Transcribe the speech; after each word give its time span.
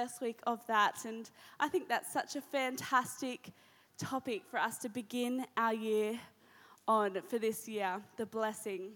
first 0.00 0.22
week 0.22 0.40
of 0.46 0.66
that, 0.66 1.04
and 1.04 1.30
I 1.58 1.68
think 1.68 1.86
that's 1.86 2.10
such 2.10 2.34
a 2.34 2.40
fantastic 2.40 3.52
topic 3.98 4.44
for 4.50 4.58
us 4.58 4.78
to 4.78 4.88
begin 4.88 5.44
our 5.58 5.74
year 5.74 6.18
on 6.88 7.20
for 7.28 7.38
this 7.38 7.68
year 7.68 8.00
the 8.16 8.24
blessing. 8.24 8.92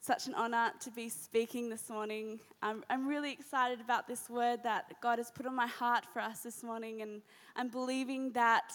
Such 0.00 0.26
an 0.26 0.32
honor 0.32 0.72
to 0.80 0.90
be 0.90 1.10
speaking 1.10 1.68
this 1.68 1.90
morning. 1.90 2.40
I'm, 2.62 2.82
I'm 2.88 3.06
really 3.06 3.30
excited 3.30 3.78
about 3.82 4.08
this 4.08 4.30
word 4.30 4.62
that 4.62 4.94
God 5.02 5.18
has 5.18 5.30
put 5.30 5.44
on 5.44 5.54
my 5.54 5.66
heart 5.66 6.06
for 6.10 6.20
us 6.20 6.40
this 6.40 6.62
morning, 6.62 7.02
and 7.02 7.20
I'm 7.56 7.68
believing 7.68 8.32
that 8.32 8.72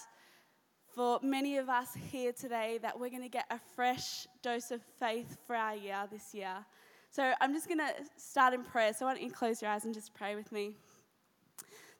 for 0.94 1.20
many 1.24 1.58
of 1.58 1.70
us 1.70 1.98
here 2.12 2.34
today 2.34 2.78
that 2.84 3.00
we're 3.00 3.10
going 3.10 3.24
to 3.24 3.30
get 3.30 3.46
a 3.50 3.60
fresh 3.76 4.28
dose 4.44 4.70
of 4.70 4.84
faith 5.00 5.38
for 5.48 5.56
our 5.56 5.76
year 5.76 6.08
this 6.12 6.36
year. 6.36 6.64
So 7.12 7.34
I'm 7.42 7.54
just 7.54 7.68
going 7.68 7.80
to 7.80 7.94
start 8.18 8.54
in 8.54 8.64
prayer. 8.64 8.94
So 8.94 9.06
why 9.06 9.14
don't 9.14 9.24
you 9.24 9.32
close 9.32 9.62
your 9.62 9.72
eyes 9.72 9.86
and 9.86 9.94
just 9.94 10.14
pray 10.14 10.36
with 10.36 10.52
me? 10.52 10.76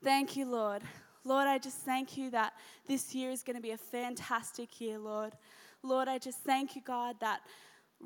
Thank 0.04 0.38
you, 0.38 0.46
Lord. 0.46 0.84
Lord, 1.24 1.48
I 1.48 1.58
just 1.58 1.80
thank 1.80 2.16
you 2.16 2.30
that 2.32 2.54
this 2.88 3.14
year 3.14 3.32
is 3.32 3.44
going 3.44 3.56
to 3.56 3.62
be 3.62 3.72
a 3.72 3.78
fantastic 3.78 4.80
year, 4.80 4.98
Lord. 5.00 5.34
Lord, 5.84 6.08
I 6.08 6.20
just 6.20 6.40
thank 6.40 6.76
you, 6.76 6.82
God, 6.86 7.16
that 7.22 7.42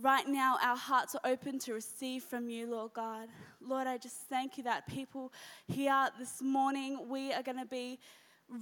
right 0.02 0.28
now 0.28 0.58
our 0.64 0.78
hearts 0.78 1.14
are 1.14 1.22
open 1.30 1.60
to 1.60 1.74
receive 1.74 2.24
from 2.24 2.50
you, 2.50 2.68
Lord 2.68 2.94
God. 2.94 3.28
Lord, 3.62 3.86
I 3.86 3.98
just 3.98 4.18
thank 4.30 4.58
you 4.58 4.64
that 4.64 4.88
people 4.88 5.32
here 5.68 6.10
this 6.18 6.42
morning, 6.42 7.08
we 7.10 7.34
are 7.34 7.44
going 7.44 7.60
to 7.60 7.66
be 7.66 8.00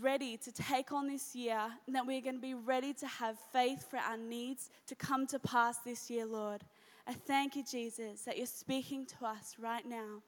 ready 0.02 0.36
to 0.38 0.52
take 0.52 0.92
on 0.92 1.08
this 1.08 1.36
year, 1.36 1.62
and 1.86 1.96
that 1.96 2.06
we're 2.06 2.22
going 2.22 2.36
to 2.36 2.42
be 2.42 2.54
ready 2.54 2.94
to 2.94 3.08
have 3.08 3.38
faith 3.54 3.86
for 3.90 3.98
our 3.98 4.18
needs 4.18 4.70
to 4.88 4.96
come 4.96 5.26
to 5.28 5.40
pass 5.40 5.78
this 5.80 6.10
year, 6.10 6.26
Lord. 6.26 6.64
I 7.08 7.14
thank 7.14 7.56
you, 7.56 7.64
Jesus, 7.64 8.22
that 8.24 8.38
you're 8.38 8.46
speaking 8.46 9.06
to 9.06 9.26
us 9.26 9.56
right 9.60 9.86
now. 9.86 10.22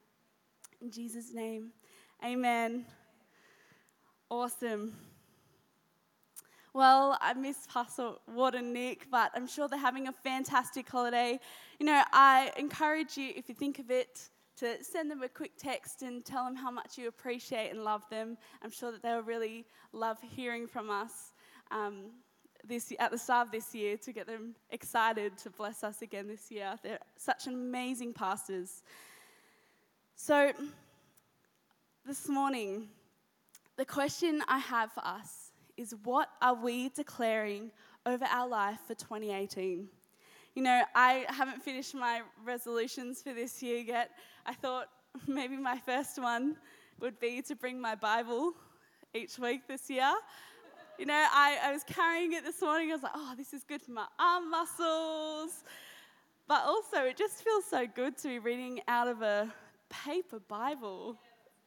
In 0.81 0.91
Jesus' 0.91 1.33
name, 1.33 1.71
amen. 2.25 2.85
Awesome. 4.29 4.93
Well, 6.73 7.19
I 7.21 7.35
miss 7.35 7.67
Pastor 7.71 8.13
Ward 8.27 8.55
and 8.55 8.73
Nick, 8.73 9.05
but 9.11 9.31
I'm 9.35 9.45
sure 9.45 9.67
they're 9.67 9.77
having 9.77 10.07
a 10.07 10.11
fantastic 10.11 10.89
holiday. 10.89 11.39
You 11.79 11.85
know, 11.85 12.01
I 12.11 12.51
encourage 12.57 13.15
you, 13.15 13.31
if 13.35 13.47
you 13.47 13.53
think 13.53 13.77
of 13.77 13.91
it, 13.91 14.29
to 14.57 14.83
send 14.83 15.11
them 15.11 15.21
a 15.21 15.29
quick 15.29 15.51
text 15.57 16.01
and 16.01 16.25
tell 16.25 16.45
them 16.45 16.55
how 16.55 16.71
much 16.71 16.97
you 16.97 17.07
appreciate 17.07 17.69
and 17.69 17.83
love 17.83 18.01
them. 18.09 18.37
I'm 18.63 18.71
sure 18.71 18.91
that 18.91 19.03
they'll 19.03 19.21
really 19.21 19.65
love 19.91 20.17
hearing 20.21 20.67
from 20.67 20.89
us. 20.89 21.33
Um, 21.69 22.05
this 22.67 22.93
at 22.99 23.11
the 23.11 23.17
start 23.17 23.47
of 23.47 23.51
this 23.51 23.75
year 23.75 23.97
to 23.97 24.11
get 24.11 24.27
them 24.27 24.55
excited 24.69 25.37
to 25.39 25.49
bless 25.49 25.83
us 25.83 26.01
again 26.01 26.27
this 26.27 26.49
year. 26.49 26.77
They're 26.81 26.99
such 27.17 27.47
amazing 27.47 28.13
pastors. 28.13 28.83
So, 30.15 30.51
this 32.05 32.27
morning, 32.29 32.87
the 33.77 33.85
question 33.85 34.41
I 34.47 34.59
have 34.59 34.91
for 34.91 35.05
us 35.05 35.51
is 35.77 35.95
what 36.03 36.29
are 36.41 36.53
we 36.53 36.89
declaring 36.89 37.71
over 38.05 38.25
our 38.25 38.47
life 38.47 38.79
for 38.87 38.93
2018? 38.93 39.87
You 40.55 40.61
know, 40.61 40.83
I 40.93 41.25
haven't 41.29 41.63
finished 41.63 41.95
my 41.95 42.21
resolutions 42.45 43.21
for 43.21 43.33
this 43.33 43.63
year 43.63 43.79
yet. 43.79 44.11
I 44.45 44.53
thought 44.53 44.87
maybe 45.27 45.57
my 45.57 45.79
first 45.79 46.21
one 46.21 46.57
would 46.99 47.19
be 47.19 47.41
to 47.43 47.55
bring 47.55 47.81
my 47.81 47.95
Bible 47.95 48.53
each 49.13 49.39
week 49.39 49.67
this 49.67 49.89
year. 49.89 50.13
You 50.99 51.07
know, 51.07 51.27
I, 51.31 51.57
I 51.63 51.71
was 51.71 51.83
carrying 51.83 52.33
it 52.33 52.45
this 52.45 52.61
morning. 52.61 52.91
I 52.91 52.93
was 52.93 53.03
like, 53.03 53.13
oh, 53.15 53.33
this 53.35 53.51
is 53.51 53.63
good 53.63 53.81
for 53.81 53.91
my 53.91 54.05
arm 54.19 54.51
muscles. 54.51 55.63
But 56.47 56.61
also, 56.65 57.05
it 57.05 57.17
just 57.17 57.43
feels 57.43 57.65
so 57.65 57.87
good 57.87 58.15
to 58.19 58.27
be 58.27 58.39
reading 58.39 58.79
out 58.87 59.07
of 59.07 59.23
a 59.23 59.51
paper 59.89 60.39
Bible. 60.39 61.17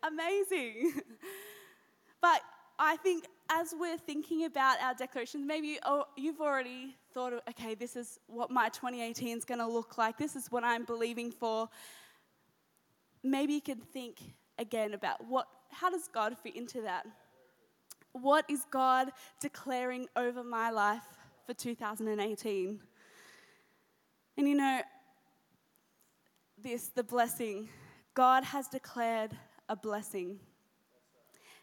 Amazing. 0.05 0.93
but 2.21 2.41
I 2.79 2.97
think 2.99 3.27
as 3.51 3.75
we're 3.79 3.99
thinking 3.99 4.45
about 4.45 4.81
our 4.81 4.95
declarations, 4.95 5.45
maybe 5.45 5.79
oh, 5.85 6.05
you've 6.17 6.41
already 6.41 6.97
thought, 7.13 7.33
okay, 7.49 7.75
this 7.75 7.97
is 7.97 8.21
what 8.29 8.51
my 8.51 8.69
2018 8.69 9.39
is 9.39 9.45
going 9.45 9.61
to 9.61 9.67
look 9.67 9.99
like. 9.99 10.19
This 10.19 10.37
is 10.37 10.53
what 10.53 10.63
I'm 10.63 10.85
believing 10.85 11.33
for. 11.33 11.69
Maybe 13.25 13.55
you 13.55 13.61
can 13.61 13.79
think 13.81 14.21
again 14.57 14.95
about 14.95 15.27
what, 15.27 15.49
how 15.73 15.91
does 15.91 16.07
God 16.07 16.37
fit 16.39 16.55
into 16.55 16.83
that? 16.83 17.07
What 18.21 18.45
is 18.49 18.65
God 18.71 19.11
declaring 19.41 20.07
over 20.17 20.43
my 20.43 20.71
life 20.71 21.05
for 21.47 21.53
2018? 21.53 22.81
And 24.39 24.49
you 24.49 24.55
know, 24.55 24.81
this, 26.63 26.89
the 26.89 27.05
blessing, 27.05 27.69
God 28.15 28.45
has 28.45 28.69
declared 28.69 29.33
a 29.69 29.77
blessing. 29.77 30.39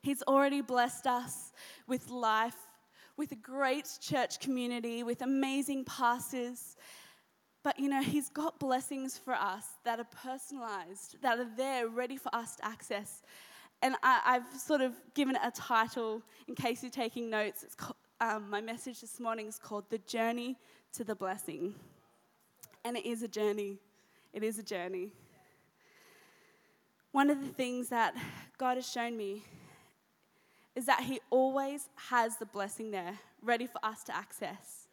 He's 0.01 0.21
already 0.23 0.61
blessed 0.61 1.07
us 1.07 1.53
with 1.87 2.09
life, 2.09 2.57
with 3.17 3.31
a 3.31 3.37
great 3.37 3.87
church 4.01 4.39
community, 4.39 5.01
with 5.01 5.21
amazing 5.21 5.85
pastors. 5.85 6.75
But 7.63 7.79
you 7.79 7.89
know, 7.89 8.03
He's 8.03 8.29
got 8.29 8.59
blessings 8.59 9.17
for 9.17 9.33
us 9.33 9.65
that 9.85 9.99
are 9.99 10.07
personalized, 10.23 11.21
that 11.21 11.39
are 11.39 11.49
there 11.57 11.87
ready 11.87 12.17
for 12.17 12.33
us 12.35 12.57
to 12.57 12.65
access 12.65 13.23
and 13.83 13.97
I, 14.01 14.35
have 14.35 14.47
sort 14.57 14.79
of 14.79 14.93
given 15.13 15.35
it 15.35 15.41
a 15.43 15.51
title 15.51 16.21
in 16.47 16.55
case 16.55 16.81
you're 16.81 16.89
taking 16.89 17.29
notes. 17.29 17.63
It's 17.63 17.75
called, 17.75 17.97
um, 18.21 18.49
my 18.49 18.61
message 18.61 19.01
this 19.01 19.19
morning 19.19 19.45
is 19.47 19.59
called 19.59 19.83
The 19.89 19.97
Journey 19.99 20.55
to 20.93 21.03
the 21.03 21.13
Blessing. 21.13 21.75
And 22.85 22.95
it 22.95 23.05
is 23.05 23.23
a 23.23 23.27
journey. 23.27 23.77
It 24.31 24.41
is 24.41 24.57
a 24.57 24.63
journey. 24.63 25.09
One 27.11 27.29
of 27.29 27.41
the 27.41 27.49
things 27.49 27.89
that 27.89 28.15
God 28.57 28.77
has 28.77 28.89
shown 28.89 29.17
me 29.17 29.43
is 30.75 30.85
that 30.85 31.01
He 31.01 31.19
always 31.29 31.89
has 32.09 32.37
the 32.37 32.45
blessing 32.45 32.89
there, 32.89 33.19
ready 33.41 33.67
for 33.67 33.79
us 33.83 34.01
to 34.05 34.15
access. 34.15 34.87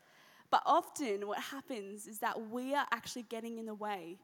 But 0.50 0.62
often, 0.66 1.28
what 1.28 1.38
happens 1.38 2.08
is 2.08 2.18
that 2.18 2.50
we 2.50 2.74
are 2.74 2.86
actually 2.90 3.22
getting 3.22 3.58
in 3.58 3.66
the 3.66 3.74
way. 3.74 4.18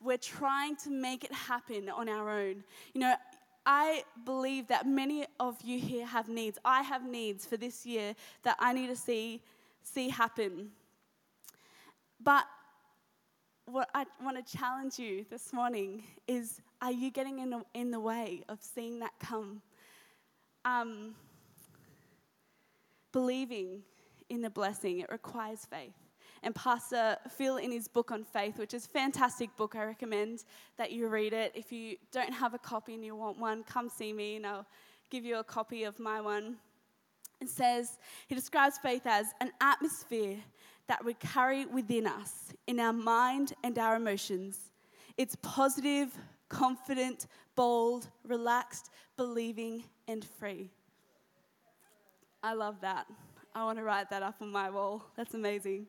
We're 0.00 0.16
trying 0.16 0.76
to 0.76 0.90
make 0.90 1.24
it 1.24 1.32
happen 1.32 1.88
on 1.88 2.08
our 2.08 2.30
own. 2.30 2.62
You 2.94 3.00
know, 3.00 3.14
I 3.64 4.02
believe 4.24 4.68
that 4.68 4.86
many 4.86 5.24
of 5.38 5.60
you 5.62 5.78
here 5.78 6.04
have 6.06 6.28
needs. 6.28 6.58
I 6.64 6.82
have 6.82 7.04
needs 7.04 7.46
for 7.46 7.56
this 7.56 7.86
year 7.86 8.14
that 8.42 8.56
I 8.58 8.72
need 8.72 8.88
to 8.88 8.96
see, 8.96 9.40
see 9.82 10.08
happen. 10.08 10.70
But 12.20 12.44
what 13.66 13.88
I 13.94 14.04
want 14.22 14.44
to 14.44 14.58
challenge 14.58 14.98
you 14.98 15.24
this 15.30 15.52
morning 15.52 16.02
is 16.26 16.60
are 16.80 16.90
you 16.90 17.10
getting 17.10 17.38
in 17.38 17.50
the, 17.50 17.62
in 17.74 17.90
the 17.92 18.00
way 18.00 18.42
of 18.48 18.58
seeing 18.60 18.98
that 18.98 19.12
come? 19.20 19.62
Um, 20.64 21.14
believing 23.12 23.82
in 24.28 24.42
the 24.42 24.50
blessing, 24.50 25.00
it 25.00 25.10
requires 25.12 25.64
faith. 25.64 26.01
And 26.44 26.54
Pastor 26.54 27.16
Phil, 27.36 27.58
in 27.58 27.70
his 27.70 27.86
book 27.86 28.10
on 28.10 28.24
faith, 28.24 28.58
which 28.58 28.74
is 28.74 28.86
a 28.86 28.88
fantastic 28.88 29.54
book, 29.56 29.76
I 29.76 29.84
recommend 29.84 30.44
that 30.76 30.90
you 30.90 31.08
read 31.08 31.32
it. 31.32 31.52
If 31.54 31.70
you 31.70 31.96
don't 32.10 32.32
have 32.32 32.52
a 32.52 32.58
copy 32.58 32.94
and 32.94 33.04
you 33.04 33.14
want 33.14 33.38
one, 33.38 33.62
come 33.62 33.88
see 33.88 34.12
me 34.12 34.36
and 34.36 34.46
I'll 34.46 34.66
give 35.08 35.24
you 35.24 35.38
a 35.38 35.44
copy 35.44 35.84
of 35.84 36.00
my 36.00 36.20
one. 36.20 36.56
It 37.40 37.48
says, 37.48 37.98
he 38.26 38.34
describes 38.34 38.78
faith 38.78 39.02
as 39.04 39.26
an 39.40 39.50
atmosphere 39.60 40.38
that 40.88 41.04
we 41.04 41.14
carry 41.14 41.66
within 41.66 42.06
us, 42.06 42.52
in 42.66 42.80
our 42.80 42.92
mind 42.92 43.52
and 43.62 43.78
our 43.78 43.96
emotions. 43.96 44.70
It's 45.16 45.36
positive, 45.42 46.16
confident, 46.48 47.26
bold, 47.54 48.08
relaxed, 48.24 48.90
believing, 49.16 49.84
and 50.08 50.24
free. 50.24 50.70
I 52.42 52.54
love 52.54 52.80
that. 52.80 53.06
I 53.54 53.64
want 53.64 53.78
to 53.78 53.84
write 53.84 54.10
that 54.10 54.22
up 54.22 54.36
on 54.40 54.50
my 54.50 54.70
wall. 54.70 55.04
That's 55.16 55.34
amazing. 55.34 55.86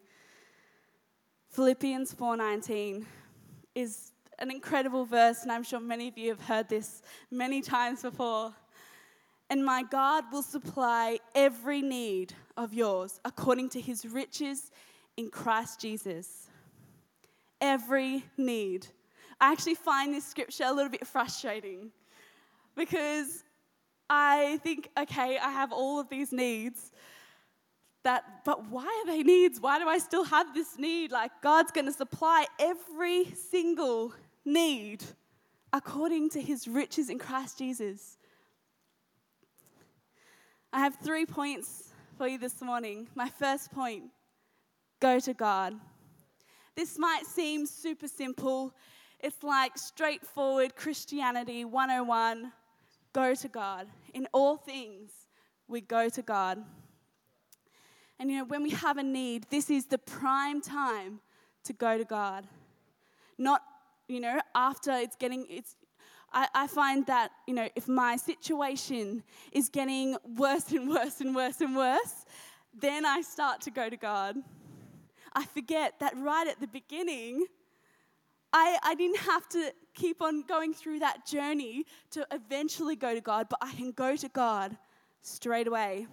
Philippians 1.54 2.12
4:19 2.16 3.06
is 3.76 4.12
an 4.40 4.50
incredible 4.50 5.06
verse 5.06 5.44
and 5.44 5.52
I'm 5.52 5.62
sure 5.62 5.80
many 5.80 6.08
of 6.08 6.18
you 6.18 6.30
have 6.30 6.42
heard 6.42 6.68
this 6.68 7.04
many 7.30 7.62
times 7.62 8.02
before. 8.02 8.56
And 9.52 9.64
my 9.64 9.84
God 9.84 10.24
will 10.32 10.42
supply 10.42 11.20
every 11.36 11.84
need 11.84 12.34
of 12.58 12.74
yours 12.74 13.22
according 13.24 13.70
to 13.70 13.80
his 13.80 14.04
riches 14.04 14.72
in 15.16 15.30
Christ 15.30 15.80
Jesus. 15.80 16.50
Every 17.62 18.26
need. 18.36 18.88
I 19.40 19.52
actually 19.52 19.76
find 19.76 20.12
this 20.12 20.26
scripture 20.26 20.66
a 20.66 20.74
little 20.74 20.90
bit 20.90 21.06
frustrating 21.06 21.92
because 22.76 23.44
I 24.10 24.58
think, 24.64 24.90
okay, 24.98 25.38
I 25.38 25.52
have 25.52 25.72
all 25.72 26.00
of 26.00 26.10
these 26.10 26.32
needs, 26.32 26.92
that, 28.04 28.44
but 28.46 28.70
why 28.70 28.86
are 28.86 29.06
they 29.06 29.24
needs? 29.24 29.60
Why 29.60 29.80
do 29.80 29.88
I 29.88 29.98
still 29.98 30.26
have 30.26 30.54
this 30.54 30.78
need? 30.78 31.12
Like, 31.12 31.32
God's 31.42 31.72
going 31.72 31.86
to 31.86 31.94
supply 31.94 32.46
every 32.60 33.26
single 33.34 34.14
need 34.46 35.04
according 35.72 36.30
to 36.32 36.42
his 36.42 36.68
riches 36.68 37.10
in 37.10 37.18
Christ 37.18 37.58
Jesus. 37.58 38.18
I 40.72 40.80
have 40.80 40.96
three 40.96 41.26
points 41.26 41.94
for 42.18 42.28
you 42.28 42.38
this 42.38 42.62
morning. 42.62 43.08
My 43.16 43.30
first 43.30 43.72
point 43.72 44.04
go 45.00 45.20
to 45.20 45.34
God. 45.34 45.76
This 46.76 46.98
might 46.98 47.26
seem 47.26 47.66
super 47.66 48.08
simple. 48.08 48.74
It's 49.20 49.44
like 49.44 49.78
straightforward 49.78 50.76
Christianity 50.76 51.66
101 51.66 52.52
go 53.14 53.36
to 53.36 53.48
God. 53.48 53.88
In 54.14 54.28
all 54.34 54.58
things, 54.58 55.12
we 55.68 55.82
go 55.82 56.10
to 56.10 56.22
God. 56.22 56.64
And 58.20 58.32
you 58.32 58.38
know, 58.38 58.46
when 58.46 58.64
we 58.64 58.72
have 58.72 58.98
a 58.98 59.04
need, 59.04 59.48
this 59.50 59.70
is 59.70 59.86
the 59.86 59.98
prime 59.98 60.62
time 60.62 61.20
to 61.64 61.74
go 61.74 61.98
to 61.98 62.04
God. 62.04 62.48
Not, 63.38 63.62
you 64.08 64.20
know, 64.20 64.40
after 64.56 64.92
it's 64.92 65.16
getting, 65.16 65.46
it's, 65.50 65.76
I, 66.32 66.48
I 66.54 66.68
find 66.68 67.06
that, 67.08 67.32
you 67.48 67.54
know, 67.54 67.68
if 67.76 67.88
my 67.88 68.16
situation 68.16 69.24
is 69.52 69.70
getting 69.70 70.18
worse 70.38 70.72
and 70.72 70.90
worse 70.90 71.22
and 71.22 71.36
worse 71.36 71.62
and 71.62 71.76
worse, 71.76 72.26
then 72.80 73.06
I 73.06 73.22
start 73.22 73.62
to 73.62 73.72
go 73.72 73.90
to 73.90 73.98
God. 73.98 74.38
I 75.34 75.46
forget 75.46 76.00
that 76.00 76.14
right 76.18 76.48
at 76.48 76.60
the 76.60 76.68
beginning, 76.68 77.46
I, 78.52 78.78
I 78.84 78.96
didn't 78.96 79.20
have 79.20 79.50
to 79.50 79.74
keep 79.96 80.22
on 80.22 80.44
going 80.44 80.74
through 80.74 81.00
that 81.00 81.26
journey 81.26 81.86
to 82.12 82.26
eventually 82.32 82.96
go 82.96 83.14
to 83.14 83.22
God, 83.22 83.48
but 83.50 83.60
I 83.62 83.74
can 83.74 83.92
go 83.92 84.16
to 84.16 84.30
God 84.30 84.78
straight 85.22 85.68
away. 85.68 86.08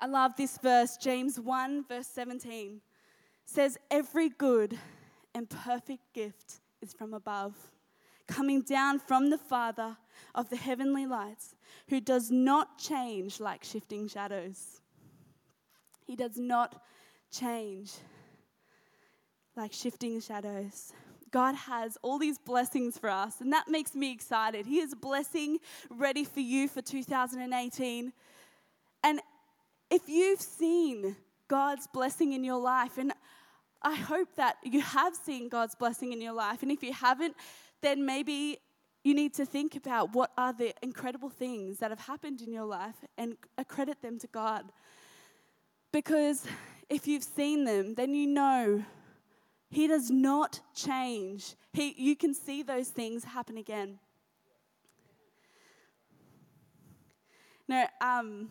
I 0.00 0.06
love 0.06 0.36
this 0.36 0.58
verse, 0.58 0.96
James 0.96 1.40
1, 1.40 1.84
verse 1.88 2.06
17 2.06 2.80
says, 3.48 3.78
Every 3.90 4.28
good 4.28 4.78
and 5.34 5.48
perfect 5.48 6.12
gift 6.12 6.60
is 6.82 6.92
from 6.92 7.14
above, 7.14 7.54
coming 8.26 8.60
down 8.62 8.98
from 8.98 9.30
the 9.30 9.38
Father 9.38 9.96
of 10.34 10.50
the 10.50 10.56
heavenly 10.56 11.06
lights, 11.06 11.56
who 11.88 12.00
does 12.00 12.30
not 12.30 12.78
change 12.78 13.40
like 13.40 13.64
shifting 13.64 14.06
shadows. 14.06 14.80
He 16.06 16.14
does 16.14 16.36
not 16.36 16.82
change 17.30 17.92
like 19.56 19.72
shifting 19.72 20.20
shadows. 20.20 20.92
God 21.30 21.54
has 21.54 21.98
all 22.02 22.18
these 22.18 22.38
blessings 22.38 22.96
for 22.96 23.10
us, 23.10 23.40
and 23.40 23.52
that 23.52 23.68
makes 23.68 23.94
me 23.94 24.12
excited. 24.12 24.66
He 24.66 24.80
a 24.80 24.96
blessing 24.96 25.58
ready 25.90 26.24
for 26.24 26.40
you 26.40 26.68
for 26.68 26.80
2018. 26.80 28.12
And 29.04 29.20
if 29.90 30.08
you've 30.08 30.40
seen 30.40 31.16
God's 31.48 31.86
blessing 31.86 32.32
in 32.32 32.44
your 32.44 32.60
life, 32.60 32.98
and 32.98 33.12
I 33.82 33.94
hope 33.94 34.34
that 34.36 34.56
you 34.62 34.80
have 34.80 35.14
seen 35.14 35.48
God's 35.48 35.74
blessing 35.74 36.12
in 36.12 36.20
your 36.20 36.32
life, 36.32 36.62
and 36.62 36.70
if 36.70 36.82
you 36.82 36.92
haven't, 36.92 37.34
then 37.80 38.04
maybe 38.04 38.58
you 39.04 39.14
need 39.14 39.32
to 39.34 39.46
think 39.46 39.76
about 39.76 40.12
what 40.14 40.32
are 40.36 40.52
the 40.52 40.74
incredible 40.82 41.30
things 41.30 41.78
that 41.78 41.90
have 41.90 42.00
happened 42.00 42.42
in 42.42 42.52
your 42.52 42.64
life 42.64 42.96
and 43.16 43.36
accredit 43.56 44.02
them 44.02 44.18
to 44.18 44.26
God. 44.26 44.64
Because 45.92 46.44
if 46.90 47.06
you've 47.06 47.22
seen 47.22 47.64
them, 47.64 47.94
then 47.94 48.14
you 48.14 48.26
know 48.26 48.84
He 49.70 49.86
does 49.86 50.10
not 50.10 50.60
change. 50.74 51.54
He, 51.72 51.94
you 51.96 52.16
can 52.16 52.34
see 52.34 52.62
those 52.62 52.88
things 52.88 53.24
happen 53.24 53.56
again. 53.56 53.98
No, 57.68 57.86
um, 58.00 58.50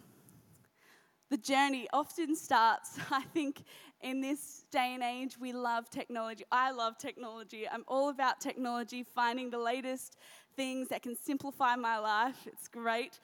the 1.29 1.37
journey 1.37 1.87
often 1.93 2.35
starts, 2.35 2.97
I 3.11 3.21
think, 3.33 3.63
in 4.01 4.21
this 4.21 4.65
day 4.71 4.93
and 4.93 5.03
age, 5.03 5.37
we 5.39 5.51
love 5.53 5.89
technology. 5.89 6.43
I 6.51 6.71
love 6.71 6.97
technology. 6.97 7.67
I'm 7.67 7.83
all 7.87 8.09
about 8.09 8.39
technology, 8.39 9.03
finding 9.03 9.49
the 9.49 9.57
latest 9.57 10.17
things 10.55 10.87
that 10.89 11.01
can 11.01 11.15
simplify 11.15 11.75
my 11.75 11.97
life. 11.97 12.35
It's 12.45 12.67
great. 12.67 13.19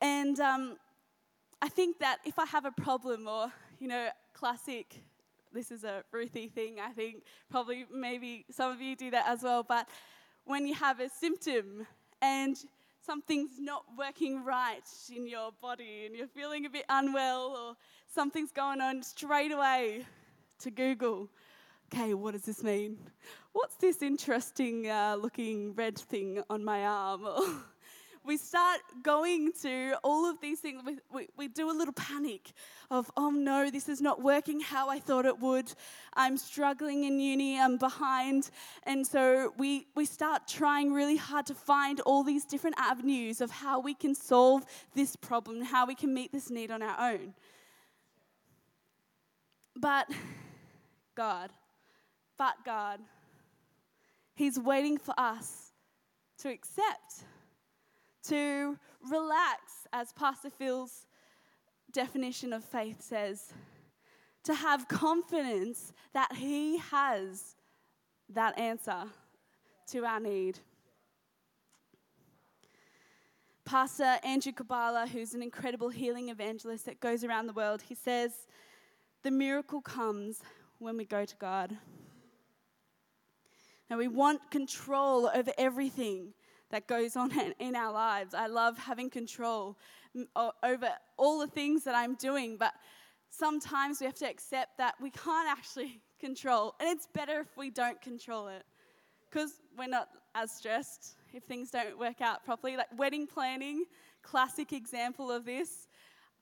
And 0.00 0.38
um, 0.40 0.76
I 1.60 1.68
think 1.68 1.98
that 1.98 2.18
if 2.24 2.38
I 2.38 2.46
have 2.46 2.64
a 2.64 2.70
problem, 2.70 3.26
or, 3.26 3.52
you 3.80 3.88
know, 3.88 4.08
classic, 4.34 5.00
this 5.52 5.70
is 5.70 5.84
a 5.84 6.04
Ruthie 6.12 6.48
thing, 6.48 6.78
I 6.80 6.90
think, 6.90 7.24
probably 7.50 7.86
maybe 7.92 8.44
some 8.50 8.70
of 8.70 8.80
you 8.80 8.96
do 8.96 9.10
that 9.10 9.26
as 9.26 9.42
well, 9.42 9.62
but 9.62 9.88
when 10.44 10.66
you 10.66 10.74
have 10.74 11.00
a 11.00 11.08
symptom 11.08 11.86
and 12.20 12.56
something's 13.04 13.58
not 13.58 13.84
working 13.96 14.44
right 14.44 14.88
in 15.14 15.26
your 15.26 15.50
body 15.60 16.06
and 16.06 16.16
you're 16.16 16.26
feeling 16.26 16.66
a 16.66 16.70
bit 16.70 16.84
unwell 16.88 17.56
or 17.56 17.76
something's 18.12 18.52
going 18.52 18.80
on, 18.80 19.02
straight 19.02 19.52
away 19.52 20.06
to 20.60 20.70
Google. 20.70 21.28
Okay, 21.92 22.14
what 22.14 22.32
does 22.32 22.42
this 22.42 22.62
mean? 22.62 22.98
What's 23.52 23.76
this 23.76 24.02
interesting 24.02 24.88
uh, 24.88 25.16
looking 25.20 25.74
red 25.74 25.98
thing 25.98 26.42
on 26.48 26.64
my 26.64 26.84
arm? 26.84 27.26
we 28.24 28.38
start 28.38 28.80
going 29.02 29.52
to 29.62 29.94
all 30.02 30.24
of 30.24 30.40
these 30.40 30.60
things. 30.60 30.82
We, 30.84 30.98
we, 31.12 31.28
we, 31.36 31.48
do 31.48 31.70
a 31.70 31.76
little 31.76 31.92
panic 31.92 32.52
of, 32.90 33.10
oh 33.16 33.30
no, 33.30 33.70
this 33.70 33.88
is 33.88 34.00
not 34.00 34.22
working 34.22 34.60
how 34.60 34.88
I 34.88 34.98
thought 34.98 35.26
it 35.26 35.38
would. 35.40 35.70
I'm 36.14 36.38
struggling 36.38 37.04
in 37.04 37.20
uni, 37.20 37.60
I'm 37.60 37.76
behind. 37.76 38.50
And 38.84 39.06
so 39.06 39.52
we, 39.58 39.86
we 39.94 40.06
start 40.06 40.48
trying 40.48 40.92
really 40.92 41.16
hard 41.16 41.44
to 41.46 41.54
find 41.54 42.00
all 42.00 42.24
these 42.24 42.46
different 42.46 42.76
avenues 42.78 43.42
of 43.42 43.50
how 43.50 43.78
we 43.80 43.92
can 43.92 44.14
solve 44.14 44.64
this 44.94 45.16
problem, 45.16 45.62
how 45.62 45.86
we 45.86 45.94
can 45.94 46.14
meet 46.14 46.32
this 46.32 46.48
need 46.50 46.70
on 46.70 46.80
our 46.80 47.12
own. 47.12 47.34
But 49.76 50.08
God, 51.14 51.50
but 52.38 52.54
God, 52.64 53.00
He's 54.34 54.58
waiting 54.58 54.96
for 54.98 55.14
us 55.18 55.72
to 56.38 56.48
accept 56.48 57.24
to 58.28 58.78
relax, 59.10 59.86
as 59.92 60.12
Pastor 60.12 60.50
Phil's 60.50 61.06
definition 61.92 62.52
of 62.52 62.64
faith 62.64 63.02
says, 63.02 63.52
to 64.44 64.54
have 64.54 64.88
confidence 64.88 65.92
that 66.12 66.32
He 66.36 66.78
has 66.78 67.56
that 68.30 68.58
answer 68.58 69.04
to 69.88 70.04
our 70.04 70.20
need. 70.20 70.58
Pastor 73.64 74.18
Andrew 74.22 74.52
Kabbalah, 74.52 75.06
who's 75.10 75.34
an 75.34 75.42
incredible 75.42 75.88
healing 75.88 76.28
evangelist 76.28 76.84
that 76.84 77.00
goes 77.00 77.24
around 77.24 77.46
the 77.46 77.52
world, 77.52 77.80
he 77.80 77.94
says, 77.94 78.32
The 79.22 79.30
miracle 79.30 79.80
comes 79.80 80.42
when 80.78 80.98
we 80.98 81.06
go 81.06 81.24
to 81.24 81.36
God. 81.36 81.76
Now, 83.88 83.98
we 83.98 84.08
want 84.08 84.50
control 84.50 85.30
over 85.34 85.52
everything 85.56 86.34
that 86.70 86.86
goes 86.86 87.16
on 87.16 87.30
in 87.58 87.76
our 87.76 87.92
lives. 87.92 88.34
I 88.34 88.46
love 88.46 88.78
having 88.78 89.10
control 89.10 89.78
mm, 90.16 90.26
over 90.62 90.88
all 91.16 91.38
the 91.38 91.46
things 91.46 91.84
that 91.84 91.94
I'm 91.94 92.14
doing, 92.14 92.56
but 92.58 92.72
sometimes 93.30 94.00
we 94.00 94.06
have 94.06 94.14
to 94.16 94.28
accept 94.28 94.78
that 94.78 94.94
we 95.00 95.10
can't 95.10 95.48
actually 95.48 96.00
control, 96.20 96.74
and 96.80 96.88
it's 96.88 97.06
better 97.12 97.40
if 97.40 97.56
we 97.56 97.70
don't 97.70 98.00
control 98.00 98.48
it 98.48 98.64
because 99.30 99.60
we're 99.76 99.88
not 99.88 100.08
as 100.34 100.52
stressed 100.52 101.16
if 101.32 101.42
things 101.42 101.70
don't 101.70 101.98
work 101.98 102.20
out 102.20 102.44
properly. 102.44 102.76
Like 102.76 102.96
wedding 102.96 103.26
planning, 103.26 103.84
classic 104.22 104.72
example 104.72 105.30
of 105.30 105.44
this. 105.44 105.88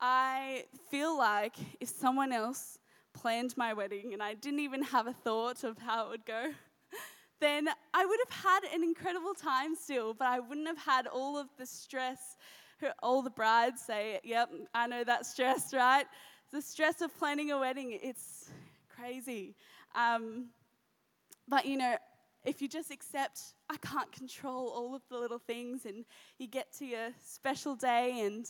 I 0.01 0.65
feel 0.91 1.17
like 1.17 1.55
if 1.81 1.89
someone 1.89 2.33
else 2.33 2.79
planned 3.15 3.57
my 3.57 3.73
wedding 3.73 4.13
and 4.13 4.23
I 4.23 4.35
didn't 4.35 4.61
even 4.61 4.83
have 4.83 5.07
a 5.07 5.13
thought 5.13 5.65
of 5.65 5.79
how 5.79 6.07
it 6.07 6.11
would 6.11 6.27
go, 6.27 6.51
then 7.43 7.69
I 7.93 8.07
would 8.07 8.21
have 8.29 8.43
had 8.45 8.61
an 8.75 8.83
incredible 8.83 9.35
time 9.35 9.75
still, 9.75 10.15
but 10.15 10.29
I 10.29 10.41
wouldn't 10.41 10.67
have 10.67 10.79
had 10.79 11.07
all 11.07 11.37
of 11.37 11.49
the 11.59 11.67
stress. 11.67 12.37
All 13.03 13.23
the 13.23 13.31
brides 13.31 13.83
say, 13.83 14.21
Yep, 14.25 14.51
I 14.75 14.87
know 14.87 15.05
that 15.05 15.27
stress, 15.27 15.75
right? 15.75 16.07
The 16.53 16.63
stress 16.63 17.01
of 17.01 17.17
planning 17.19 17.51
a 17.51 17.59
wedding, 17.59 17.99
it's 18.03 18.51
crazy. 18.89 19.55
Um, 19.95 20.51
but 21.49 21.67
you 21.67 21.77
know, 21.77 21.97
if 22.45 22.61
you 22.61 22.69
just 22.69 22.91
accept, 22.91 23.41
I 23.71 23.77
can't 23.77 24.11
control 24.13 24.69
all 24.69 24.95
of 24.95 25.03
the 25.09 25.19
little 25.19 25.39
things, 25.39 25.87
and 25.87 26.05
you 26.39 26.47
get 26.47 26.73
to 26.79 26.85
your 26.85 27.11
special 27.25 27.77
day 27.77 28.23
and 28.25 28.47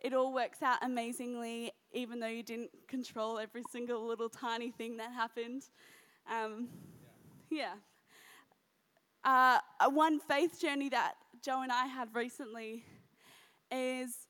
it 0.00 0.12
all 0.12 0.34
works 0.34 0.62
out 0.62 0.78
amazingly, 0.82 1.72
even 1.92 2.20
though 2.20 2.26
you 2.26 2.42
didn't 2.42 2.70
control 2.88 3.38
every 3.38 3.62
single 3.70 4.06
little 4.06 4.28
tiny 4.28 4.70
thing 4.70 4.98
that 4.98 5.12
happened. 5.12 5.64
Um, 6.30 6.68
yeah. 7.50 7.74
Uh, 9.24 9.58
one 9.88 10.20
faith 10.20 10.60
journey 10.60 10.90
that 10.90 11.14
Joe 11.42 11.62
and 11.62 11.72
I 11.72 11.86
had 11.86 12.14
recently 12.14 12.84
is 13.72 14.26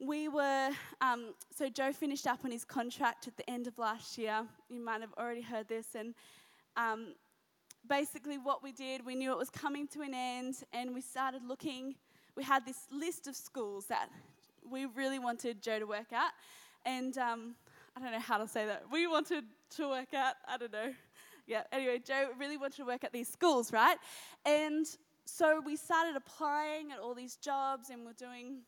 we 0.00 0.28
were, 0.28 0.70
um, 1.00 1.34
so 1.54 1.68
Joe 1.68 1.92
finished 1.92 2.26
up 2.26 2.44
on 2.44 2.50
his 2.50 2.64
contract 2.64 3.28
at 3.28 3.36
the 3.36 3.48
end 3.48 3.68
of 3.68 3.78
last 3.78 4.18
year. 4.18 4.44
You 4.68 4.84
might 4.84 5.02
have 5.02 5.12
already 5.16 5.40
heard 5.40 5.68
this. 5.68 5.94
And 5.94 6.14
um, 6.76 7.14
basically, 7.88 8.38
what 8.38 8.60
we 8.60 8.72
did, 8.72 9.06
we 9.06 9.14
knew 9.14 9.30
it 9.30 9.38
was 9.38 9.50
coming 9.50 9.86
to 9.88 10.02
an 10.02 10.14
end, 10.14 10.64
and 10.72 10.92
we 10.92 11.00
started 11.00 11.42
looking. 11.46 11.94
We 12.34 12.42
had 12.42 12.66
this 12.66 12.88
list 12.90 13.28
of 13.28 13.36
schools 13.36 13.86
that 13.86 14.08
we 14.68 14.86
really 14.86 15.20
wanted 15.20 15.62
Joe 15.62 15.78
to 15.78 15.86
work 15.86 16.12
at. 16.12 16.32
And 16.84 17.16
um, 17.18 17.54
I 17.96 18.00
don't 18.00 18.10
know 18.10 18.18
how 18.18 18.38
to 18.38 18.48
say 18.48 18.66
that. 18.66 18.82
We 18.90 19.06
wanted 19.06 19.44
to 19.76 19.88
work 19.88 20.12
at, 20.12 20.36
I 20.48 20.56
don't 20.56 20.72
know 20.72 20.92
yeah, 21.48 21.62
anyway, 21.72 21.98
Joe 21.98 22.28
really 22.38 22.58
wanted 22.58 22.76
to 22.76 22.84
work 22.84 23.04
at 23.04 23.12
these 23.12 23.26
schools, 23.26 23.72
right? 23.72 23.96
And 24.44 24.86
so 25.24 25.62
we 25.64 25.76
started 25.76 26.14
applying 26.14 26.92
at 26.92 26.98
all 26.98 27.14
these 27.14 27.36
jobs 27.36 27.88
and 27.88 28.04
we're 28.04 28.12
doing, 28.12 28.58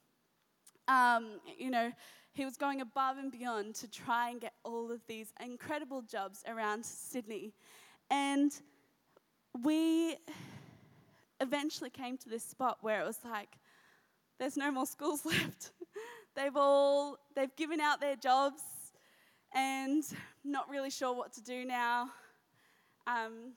um, 0.88 1.40
you 1.58 1.70
know, 1.70 1.92
he 2.32 2.44
was 2.46 2.56
going 2.56 2.80
above 2.80 3.18
and 3.18 3.30
beyond 3.30 3.75
to 3.76 3.90
try 3.90 4.30
and 4.30 4.40
get 4.40 4.54
all 4.64 4.90
of 4.90 5.00
these 5.06 5.32
incredible 5.44 6.00
jobs 6.00 6.42
around 6.49 6.84
Sydney. 6.84 7.52
And 8.10 8.50
we 9.62 10.16
eventually 11.40 11.90
came 11.90 12.16
to 12.16 12.30
this 12.30 12.44
spot 12.44 12.78
where 12.80 13.02
it 13.02 13.06
was 13.06 13.18
like, 13.25 13.58
there's 14.38 14.56
no 14.56 14.70
more 14.70 14.87
schools 14.87 15.25
left. 15.26 15.72
they've 16.34 16.56
all, 16.56 17.18
they've 17.37 17.54
given 17.56 17.78
out 17.78 18.00
their 18.00 18.16
jobs 18.16 18.62
and 19.52 20.02
not 20.44 20.70
really 20.70 20.90
sure 20.90 21.14
what 21.14 21.34
to 21.34 21.42
do 21.42 21.66
now. 21.66 22.08
Um, 23.11 23.55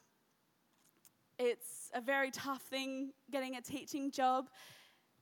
it's 1.38 1.92
a 1.94 2.02
very 2.02 2.32
tough 2.32 2.62
thing 2.64 3.12
getting 3.32 3.56
a 3.56 3.62
teaching 3.62 4.12
job. 4.12 4.50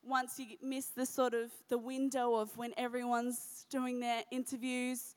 Once 0.04 0.40
you 0.40 0.46
miss 0.62 0.88
the 0.88 1.06
sort 1.06 1.34
of 1.34 1.52
the 1.70 1.78
window 1.78 2.36
of 2.36 2.56
when 2.58 2.74
everyone's 2.78 3.66
doing 3.70 4.00
their 4.00 4.24
interviews 4.32 5.16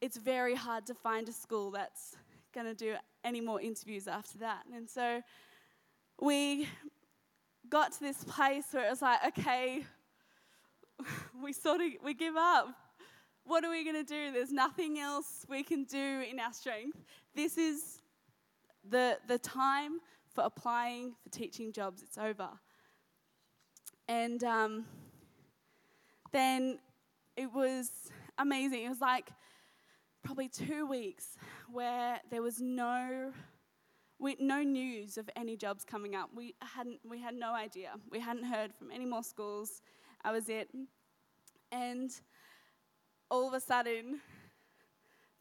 it's 0.00 0.16
very 0.16 0.54
hard 0.54 0.86
to 0.86 0.94
find 0.94 1.28
a 1.28 1.32
school 1.32 1.70
that's 1.70 2.16
going 2.54 2.66
to 2.66 2.74
do 2.74 2.94
any 3.24 3.40
more 3.40 3.60
interviews 3.60 4.06
after 4.06 4.38
that. 4.38 4.62
And 4.72 4.88
so 4.88 5.22
we 6.20 6.68
got 7.68 7.92
to 7.92 8.00
this 8.00 8.24
place 8.24 8.64
where 8.70 8.86
it 8.86 8.90
was 8.90 9.02
like 9.02 9.18
okay 9.26 9.84
we 11.42 11.52
sort 11.52 11.80
of 11.80 11.88
we 12.02 12.14
give 12.14 12.36
up. 12.36 12.68
What 13.44 13.64
are 13.64 13.70
we 13.70 13.82
going 13.82 13.96
to 13.96 14.04
do? 14.04 14.30
There's 14.30 14.52
nothing 14.52 14.98
else 14.98 15.46
we 15.48 15.62
can 15.62 15.84
do 15.84 16.22
in 16.30 16.38
our 16.38 16.52
strength. 16.52 16.98
This 17.34 17.56
is 17.56 18.02
the 18.90 19.18
the 19.26 19.38
time 19.38 20.00
for 20.34 20.44
applying 20.44 21.14
for 21.22 21.30
teaching 21.30 21.72
jobs, 21.72 22.02
it's 22.02 22.18
over. 22.18 22.48
And 24.06 24.42
um, 24.44 24.84
then 26.32 26.78
it 27.36 27.52
was 27.52 27.90
amazing. 28.38 28.84
It 28.84 28.88
was 28.88 29.00
like 29.00 29.30
probably 30.22 30.48
two 30.48 30.86
weeks 30.86 31.36
where 31.70 32.20
there 32.30 32.42
was 32.42 32.60
no 32.60 33.32
we, 34.20 34.36
no 34.40 34.62
news 34.62 35.16
of 35.16 35.30
any 35.36 35.56
jobs 35.56 35.84
coming 35.84 36.16
up. 36.16 36.30
We 36.34 36.54
hadn't 36.60 37.00
we 37.08 37.20
had 37.20 37.34
no 37.34 37.54
idea. 37.54 37.90
We 38.10 38.20
hadn't 38.20 38.44
heard 38.44 38.74
from 38.74 38.90
any 38.90 39.04
more 39.04 39.22
schools. 39.22 39.82
I 40.24 40.32
was 40.32 40.48
it. 40.48 40.68
And 41.70 42.10
all 43.30 43.46
of 43.46 43.54
a 43.54 43.60
sudden, 43.60 44.20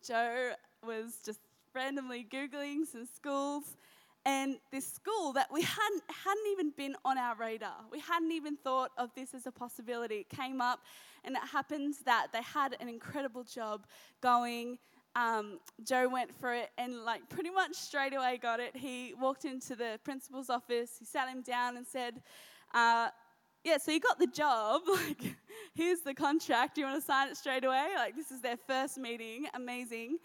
Joe 0.06 0.54
was 0.86 1.20
just 1.26 1.40
randomly 1.78 2.26
Googling 2.28 2.88
some 2.92 3.06
schools 3.06 3.78
and 4.26 4.58
this 4.72 4.92
school 4.92 5.32
that 5.34 5.48
we 5.54 5.62
hadn't, 5.62 6.04
hadn't 6.26 6.48
even 6.52 6.72
been 6.76 6.96
on 7.06 7.20
our 7.20 7.36
radar. 7.36 7.78
We 7.92 8.00
hadn't 8.00 8.32
even 8.32 8.58
thought 8.58 8.90
of 8.98 9.12
this 9.16 9.36
as 9.36 9.46
a 9.46 9.52
possibility. 9.52 10.16
It 10.16 10.30
came 10.30 10.60
up, 10.60 10.80
and 11.24 11.36
it 11.36 11.44
happens 11.52 12.00
that 12.06 12.28
they 12.34 12.42
had 12.42 12.76
an 12.80 12.90
incredible 12.90 13.44
job 13.44 13.86
going. 14.20 14.80
Um, 15.16 15.60
Joe 15.84 16.10
went 16.10 16.34
for 16.34 16.52
it 16.54 16.72
and, 16.80 17.06
like, 17.06 17.30
pretty 17.30 17.52
much 17.52 17.76
straight 17.76 18.16
away 18.16 18.40
got 18.42 18.60
it. 18.60 18.76
He 18.76 19.14
walked 19.20 19.46
into 19.46 19.76
the 19.76 20.00
principal's 20.04 20.50
office, 20.50 20.96
he 20.98 21.06
sat 21.06 21.30
him 21.30 21.44
down 21.44 21.78
and 21.78 21.86
said, 21.86 22.22
uh, 22.74 23.10
yeah, 23.64 23.78
so 23.78 23.92
you 23.92 24.00
got 24.00 24.18
the 24.20 24.28
job. 24.28 24.82
Like, 25.08 25.36
here's 25.74 26.02
the 26.02 26.14
contract. 26.14 26.76
Do 26.76 26.82
you 26.82 26.88
want 26.88 27.00
to 27.00 27.06
sign 27.06 27.30
it 27.30 27.38
straight 27.38 27.64
away? 27.64 27.90
Like, 27.96 28.16
this 28.16 28.32
is 28.32 28.42
their 28.42 28.58
first 28.58 28.98
meeting. 28.98 29.46
Amazing. 29.54 30.18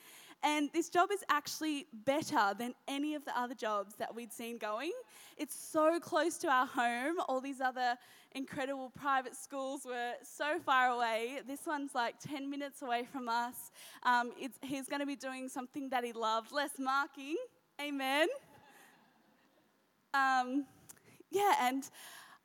And 0.45 0.71
this 0.73 0.89
job 0.89 1.11
is 1.13 1.23
actually 1.29 1.87
better 2.05 2.55
than 2.59 2.75
any 2.89 3.15
of 3.15 3.25
the 3.25 3.39
other 3.39 3.55
jobs 3.55 3.95
that 3.97 4.15
we'd 4.15 4.33
seen 4.33 4.59
going. 4.59 4.93
It's 5.37 5.55
so 5.55 6.01
close 6.01 6.37
to 6.39 6.49
our 6.49 6.67
home. 6.67 7.17
All 7.29 7.41
these 7.41 7.61
other 7.61 7.97
incredible 8.35 8.91
private 8.91 9.37
schools 9.37 9.85
were 9.85 10.15
so 10.23 10.59
far 10.59 10.89
away. 10.89 11.41
This 11.47 11.61
one's 11.67 11.95
like 11.95 12.19
10 12.19 12.51
minutes 12.51 12.83
away 12.83 13.05
from 13.05 13.29
us. 13.29 13.71
Um, 14.03 14.33
he's 14.63 14.89
going 14.89 15.01
to 15.01 15.07
be 15.07 15.17
doing 15.17 15.49
something 15.49 15.89
that 15.91 16.05
he 16.05 16.13
loved 16.13 16.51
less 16.51 16.73
marking. 16.79 17.37
Amen. 17.81 18.27
Um, 20.15 20.67
yeah, 21.31 21.55
and 21.61 21.85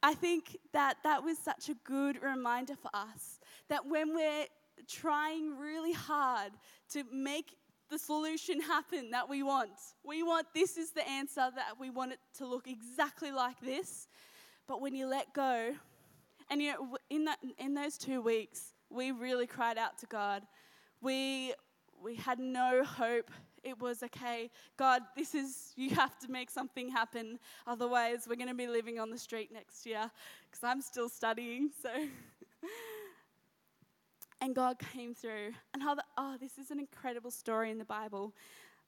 I 0.03 0.13
think 0.13 0.57
that 0.71 0.97
that 1.03 1.23
was 1.23 1.37
such 1.37 1.69
a 1.69 1.73
good 1.83 2.21
reminder 2.21 2.75
for 2.75 2.91
us 2.93 3.39
that 3.69 3.85
when 3.85 4.13
we're 4.13 4.45
trying 4.87 5.57
really 5.57 5.91
hard 5.91 6.53
to 6.91 7.03
make 7.11 7.55
the 7.89 7.99
solution 7.99 8.61
happen 8.61 9.11
that 9.11 9.29
we 9.29 9.43
want. 9.43 9.69
We 10.03 10.23
want 10.23 10.47
this 10.53 10.77
is 10.77 10.91
the 10.91 11.07
answer 11.07 11.49
that 11.55 11.79
we 11.79 11.89
want 11.89 12.13
it 12.13 12.19
to 12.37 12.45
look 12.45 12.67
exactly 12.67 13.31
like 13.31 13.59
this. 13.61 14.07
But 14.67 14.81
when 14.81 14.93
you 14.95 15.07
let 15.07 15.33
go, 15.33 15.73
and 16.49 16.61
you 16.61 16.73
know, 16.73 16.97
in 17.09 17.25
that 17.25 17.39
in 17.57 17.73
those 17.73 17.97
two 17.97 18.21
weeks, 18.21 18.73
we 18.89 19.11
really 19.11 19.47
cried 19.47 19.77
out 19.77 19.97
to 19.99 20.05
God. 20.05 20.43
We 21.01 21.53
we 22.01 22.15
had 22.15 22.39
no 22.39 22.83
hope. 22.83 23.31
It 23.63 23.79
was 23.79 24.01
okay, 24.03 24.49
God, 24.77 25.01
this 25.15 25.35
is 25.35 25.73
you 25.75 25.89
have 25.91 26.17
to 26.19 26.31
make 26.31 26.49
something 26.49 26.89
happen. 26.89 27.39
Otherwise, 27.65 28.25
we're 28.29 28.35
going 28.35 28.47
to 28.47 28.53
be 28.53 28.67
living 28.67 28.99
on 28.99 29.09
the 29.09 29.17
street 29.17 29.51
next 29.51 29.85
year 29.85 30.09
because 30.49 30.63
I'm 30.63 30.81
still 30.81 31.09
studying. 31.09 31.71
So 31.81 31.89
and 34.41 34.55
God 34.55 34.77
came 34.93 35.13
through. 35.13 35.53
And 35.73 35.83
oh, 36.17 36.35
this 36.39 36.57
is 36.57 36.71
an 36.71 36.79
incredible 36.79 37.31
story 37.31 37.71
in 37.71 37.77
the 37.77 37.85
Bible 37.85 38.33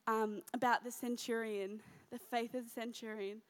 um, 0.07 0.41
about 0.53 0.83
the 0.83 0.91
centurion, 0.91 1.81
the 2.11 2.19
faith 2.19 2.53
of 2.53 2.65
the 2.65 2.69
centurion. 2.69 3.41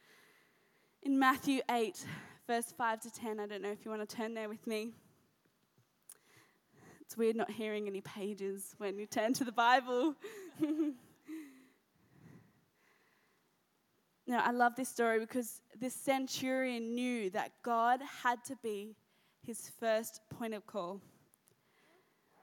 In 1.03 1.17
Matthew 1.17 1.61
8, 1.71 2.05
verse 2.47 2.73
5 2.77 3.01
to 3.01 3.11
10, 3.11 3.39
I 3.39 3.47
don't 3.47 3.61
know 3.61 3.71
if 3.71 3.85
you 3.85 3.91
want 3.91 4.07
to 4.07 4.15
turn 4.15 4.33
there 4.33 4.49
with 4.49 4.65
me. 4.67 4.91
It's 7.01 7.17
weird 7.17 7.35
not 7.35 7.49
hearing 7.49 7.87
any 7.87 8.01
pages 8.01 8.75
when 8.77 8.99
you 8.99 9.05
turn 9.07 9.33
to 9.33 9.43
the 9.43 9.51
Bible. 9.51 10.15
now, 14.27 14.43
I 14.45 14.51
love 14.51 14.75
this 14.75 14.89
story 14.89 15.19
because 15.19 15.61
this 15.79 15.95
centurion 15.95 16.93
knew 16.93 17.29
that 17.31 17.51
God 17.63 18.01
had 18.21 18.43
to 18.45 18.55
be 18.61 18.95
his 19.41 19.71
first 19.79 20.21
point 20.29 20.53
of 20.53 20.67
call. 20.67 21.01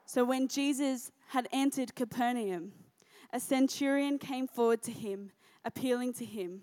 So 0.07 0.23
when 0.23 0.47
Jesus 0.47 1.11
had 1.27 1.47
entered 1.51 1.93
Capernaum, 1.93 2.71
a 3.31 3.39
centurion 3.39 4.17
came 4.17 4.47
forward 4.47 4.81
to 4.83 4.91
him, 4.91 5.31
appealing 5.63 6.13
to 6.13 6.25
him 6.25 6.61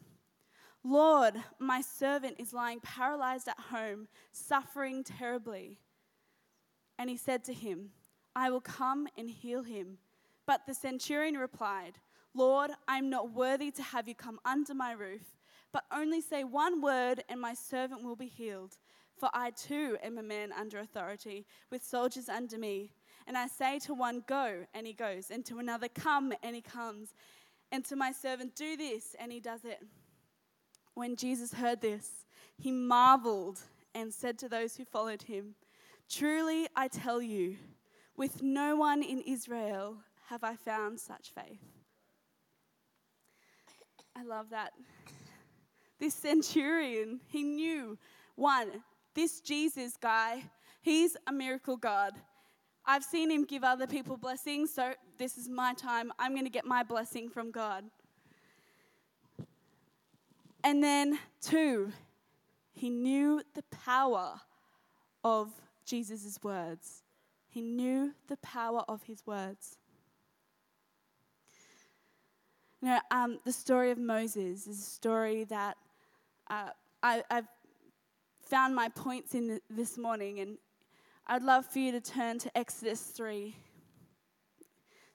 Lord, 0.87 1.35
my 1.59 1.81
servant 1.81 2.37
is 2.39 2.53
lying 2.53 2.81
paralyzed 2.81 3.49
at 3.49 3.59
home, 3.59 4.07
suffering 4.33 5.03
terribly. 5.03 5.79
And 6.99 7.09
he 7.09 7.17
said 7.17 7.43
to 7.45 7.55
him, 7.55 7.91
I 8.37 8.51
will 8.51 8.61
come 8.61 9.09
and 9.17 9.31
heal 9.31 9.63
him. 9.63 9.97
But 10.47 10.67
the 10.67 10.75
centurion 10.75 11.37
replied, 11.37 11.95
Lord, 12.35 12.73
I 12.87 12.99
am 12.99 13.09
not 13.09 13.33
worthy 13.33 13.71
to 13.71 13.83
have 13.83 14.09
you 14.09 14.15
come 14.15 14.39
under 14.45 14.75
my 14.75 14.93
roof, 14.93 15.37
but 15.73 15.85
only 15.91 16.21
say 16.21 16.45
one 16.45 16.83
word, 16.83 17.25
and 17.31 17.41
my 17.41 17.55
servant 17.55 18.05
will 18.05 18.17
be 18.17 18.27
healed. 18.27 18.77
For 19.17 19.31
I 19.33 19.51
too 19.51 19.97
am 20.03 20.19
a 20.19 20.23
man 20.23 20.53
under 20.53 20.81
authority, 20.81 21.47
with 21.71 21.83
soldiers 21.83 22.29
under 22.29 22.59
me. 22.59 22.93
And 23.26 23.38
I 23.38 23.47
say 23.47 23.78
to 23.81 23.95
one, 23.95 24.23
Go, 24.26 24.66
and 24.75 24.87
he 24.87 24.93
goes, 24.93 25.31
and 25.31 25.45
to 25.47 25.59
another, 25.59 25.88
Come, 25.88 26.33
and 26.43 26.54
he 26.54 26.62
comes, 26.62 27.14
and 27.73 27.85
to 27.87 27.97
my 27.97 28.12
servant, 28.12 28.54
Do 28.54 28.76
this, 28.76 29.16
and 29.19 29.33
he 29.33 29.40
does 29.40 29.64
it. 29.64 29.81
When 30.95 31.16
Jesus 31.16 31.52
heard 31.52 31.81
this, 31.81 32.26
he 32.57 32.71
marveled 32.71 33.61
and 33.95 34.12
said 34.12 34.38
to 34.38 34.49
those 34.49 34.76
who 34.76 34.85
followed 34.85 35.23
him, 35.23 35.54
Truly 36.09 36.69
I 36.76 36.88
tell 36.88 37.23
you, 37.23 37.57
with 38.16 38.43
no 38.43 38.76
one 38.76 39.02
in 39.02 39.21
Israel 39.23 39.97
have 40.28 40.45
I 40.45 40.54
found 40.54 41.00
such 41.00 41.33
faith. 41.35 41.61
I 44.16 44.23
love 44.23 44.50
that. 44.50 44.73
This 45.99 46.14
centurion, 46.14 47.21
he 47.28 47.43
knew 47.43 47.99
one, 48.37 48.83
this 49.14 49.40
Jesus 49.40 49.97
guy, 49.97 50.45
he's 50.83 51.16
a 51.26 51.33
miracle 51.33 51.76
God. 51.76 52.12
I've 52.87 53.05
seen 53.05 53.31
him 53.31 53.45
give 53.45 53.64
other 53.64 53.87
people 53.87 54.17
blessings, 54.17 54.73
so 54.73 54.93
this 55.17 55.38
is 55.38 55.49
my 55.49 55.73
time. 55.75 56.12
I'm 56.19 56.33
going 56.33 56.45
to 56.45 56.50
get 56.50 56.67
my 56.67 56.83
blessing 56.83 57.31
from 57.31 57.50
God. 57.50 57.85
And 60.62 60.83
then, 60.83 61.19
two, 61.41 61.93
he 62.73 62.91
knew 62.91 63.43
the 63.55 63.62
power 63.64 64.41
of 65.23 65.50
Jesus' 65.87 66.38
words. 66.43 67.03
He 67.49 67.62
knew 67.62 68.12
the 68.29 68.37
power 68.38 68.83
of 68.88 69.03
his 69.05 69.26
words. 69.26 69.79
You 72.83 72.88
know, 72.88 73.00
um, 73.11 73.38
the 73.45 73.53
story 73.53 73.91
of 73.93 73.99
Moses 73.99 74.67
is 74.67 74.79
a 74.79 74.83
story 74.83 75.45
that 75.45 75.76
uh, 76.50 76.71
I, 77.03 77.23
have 77.31 77.49
found 78.43 78.75
my 78.75 78.88
points 78.91 79.35
in 79.35 79.61
this 79.71 79.97
morning, 79.97 80.41
and 80.41 80.59
I'd 81.26 81.43
love 81.43 81.64
for 81.64 81.78
you 81.78 81.90
to 81.93 82.02
turn 82.02 82.38
to 82.40 82.54
Exodus 82.54 83.00
3. 83.00 83.57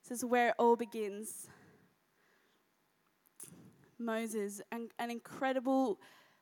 This 0.02 0.18
is 0.18 0.26
where 0.26 0.50
it 0.50 0.56
all 0.58 0.76
begins. 0.76 1.48
Moses, 4.00 4.60
an, 4.72 4.90
an 4.98 5.12
incredible 5.12 6.00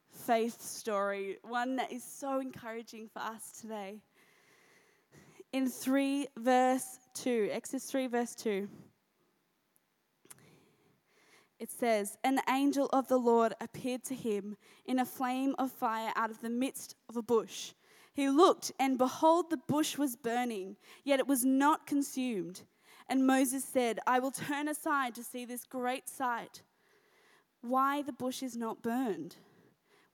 faith 0.09 0.61
story, 0.61 1.39
one 1.41 1.75
that 1.75 1.91
is 1.91 2.01
so 2.01 2.39
encouraging 2.39 3.09
for 3.11 3.19
us 3.19 3.59
today. 3.59 3.99
In 5.51 5.67
3 5.67 6.27
verse 6.37 6.99
2, 7.15 7.49
Exodus 7.51 7.91
3 7.91 8.07
verse 8.07 8.35
2, 8.35 8.69
it 11.59 11.71
says, 11.71 12.17
An 12.23 12.39
angel 12.49 12.87
of 12.93 13.09
the 13.09 13.17
Lord 13.17 13.53
appeared 13.59 14.05
to 14.05 14.15
him 14.15 14.55
in 14.85 14.99
a 14.99 15.05
flame 15.05 15.55
of 15.59 15.73
fire 15.73 16.13
out 16.15 16.31
of 16.31 16.39
the 16.39 16.49
midst 16.49 16.95
of 17.09 17.17
a 17.17 17.21
bush. 17.21 17.73
He 18.17 18.31
looked, 18.31 18.71
and 18.79 18.97
behold, 18.97 19.51
the 19.51 19.57
bush 19.57 19.95
was 19.95 20.15
burning, 20.15 20.75
yet 21.03 21.19
it 21.19 21.27
was 21.27 21.45
not 21.45 21.85
consumed. 21.85 22.63
And 23.07 23.27
Moses 23.27 23.63
said, 23.63 23.99
I 24.07 24.17
will 24.17 24.31
turn 24.31 24.67
aside 24.67 25.13
to 25.13 25.23
see 25.23 25.45
this 25.45 25.65
great 25.65 26.09
sight, 26.09 26.63
why 27.61 28.01
the 28.01 28.11
bush 28.11 28.41
is 28.41 28.57
not 28.57 28.81
burned. 28.81 29.35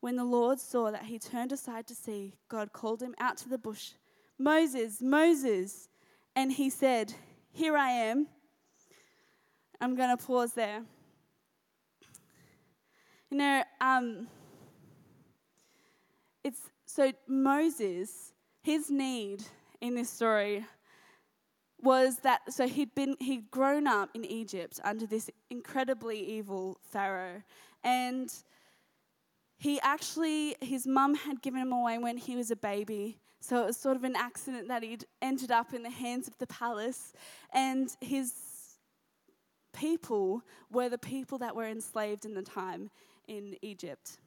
When 0.01 0.17
the 0.17 0.25
Lord 0.25 0.60
saw 0.60 0.91
that 0.91 1.05
he 1.05 1.17
turned 1.17 1.53
aside 1.53 1.88
to 1.88 1.95
see, 1.95 2.33
God 2.50 2.74
called 2.74 3.01
him 3.01 3.15
out 3.22 3.38
to 3.38 3.48
the 3.48 3.57
bush, 3.57 3.91
Moses, 4.38 5.01
Moses. 5.01 5.88
And 6.36 6.51
he 6.51 6.69
said, 6.69 7.13
Here 7.53 7.77
I 7.77 7.89
am. 7.89 8.27
I'm 9.79 9.95
going 9.95 10.17
to 10.17 10.22
pause 10.22 10.51
there. 10.51 10.83
You 13.29 13.38
know, 13.38 13.63
um, 13.79 14.27
it's 16.43 16.60
so 16.95 17.12
Moses, 17.27 18.33
his 18.62 18.91
need 18.91 19.43
in 19.81 19.95
this 19.95 20.12
story 20.12 20.63
was 21.81 22.17
that 22.19 22.41
so 22.53 22.67
he'd 22.67 22.93
been 22.93 23.15
he'd 23.19 23.50
grown 23.50 23.88
up 23.88 24.09
in 24.13 24.23
Egypt 24.23 24.79
under 24.83 25.07
this 25.07 25.27
incredibly 25.50 26.19
evil 26.19 26.77
pharaoh. 26.83 27.41
And 27.83 28.31
he 29.57 29.79
actually 29.81 30.55
his 30.62 30.85
mum 30.85 31.15
had 31.15 31.41
given 31.41 31.62
him 31.62 31.71
away 31.71 31.97
when 31.97 32.17
he 32.17 32.35
was 32.35 32.51
a 32.51 32.55
baby. 32.55 33.17
So 33.39 33.63
it 33.63 33.65
was 33.65 33.77
sort 33.77 33.95
of 33.95 34.03
an 34.03 34.15
accident 34.15 34.67
that 34.67 34.83
he'd 34.83 35.05
ended 35.19 35.50
up 35.50 35.73
in 35.73 35.81
the 35.81 35.89
hands 35.89 36.27
of 36.27 36.38
the 36.38 36.47
palace. 36.47 37.12
And 37.53 37.89
his 38.01 38.33
people 39.73 40.43
were 40.71 40.89
the 40.89 41.00
people 41.00 41.39
that 41.39 41.55
were 41.55 41.67
enslaved 41.67 42.23
in 42.23 42.35
the 42.35 42.43
time 42.43 42.91
in 43.27 43.55
Egypt 43.63 44.19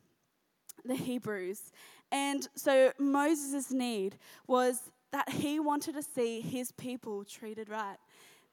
the 0.85 0.95
Hebrews 0.95 1.73
and 2.13 2.49
so 2.55 2.93
Moses' 2.99 3.71
need 3.71 4.17
was 4.47 4.91
that 5.13 5.29
he 5.31 5.61
wanted 5.61 5.95
to 5.95 6.03
see 6.03 6.41
his 6.41 6.73
people 6.73 7.25
treated 7.25 7.69
right. 7.69 7.97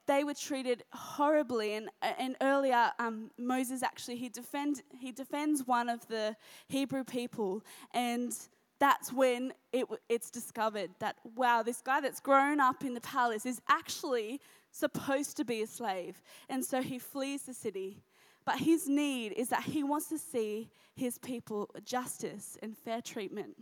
They 0.06 0.24
were 0.24 0.34
treated 0.34 0.84
horribly, 0.92 1.76
and, 1.76 1.90
and 2.02 2.36
earlier 2.42 2.92
um, 3.00 3.32
Moses 3.38 3.84
actually 3.84 4.18
he 4.18 4.30
defend, 4.30 4.82
he 5.00 5.12
defends 5.12 5.66
one 5.66 5.88
of 5.88 6.06
the 6.08 6.36
Hebrew 6.68 7.04
people, 7.04 7.64
and 7.94 8.36
that's 8.80 9.14
when 9.14 9.54
it, 9.72 9.86
it's 10.10 10.30
discovered 10.30 10.90
that 11.00 11.16
wow, 11.36 11.64
this 11.64 11.82
guy 11.82 12.02
that's 12.02 12.20
grown 12.20 12.60
up 12.60 12.84
in 12.84 12.94
the 12.94 13.02
palace 13.02 13.46
is 13.46 13.62
actually 13.70 14.42
supposed 14.72 15.38
to 15.38 15.46
be 15.46 15.62
a 15.62 15.68
slave, 15.68 16.22
and 16.50 16.66
so 16.66 16.82
he 16.82 17.00
flees 17.00 17.44
the 17.44 17.54
city. 17.54 18.04
But 18.46 18.60
his 18.60 18.88
need 18.88 19.34
is 19.34 19.50
that 19.50 19.64
he 19.64 19.84
wants 19.84 20.10
to 20.10 20.18
see 20.18 20.70
his 20.96 21.18
people 21.18 21.70
justice 21.86 22.58
and 22.62 22.78
fair 22.78 23.02
treatment. 23.02 23.56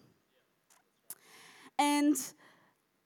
And 1.77 2.15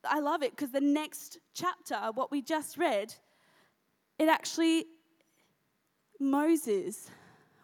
I 0.04 0.20
love 0.20 0.44
it 0.44 0.52
because 0.52 0.72
the 0.72 0.82
next 0.82 1.40
chapter, 1.54 1.98
what 2.14 2.32
we 2.32 2.42
just 2.42 2.78
read, 2.78 3.14
it 4.18 4.30
actually, 4.30 4.86
Moses 6.20 7.10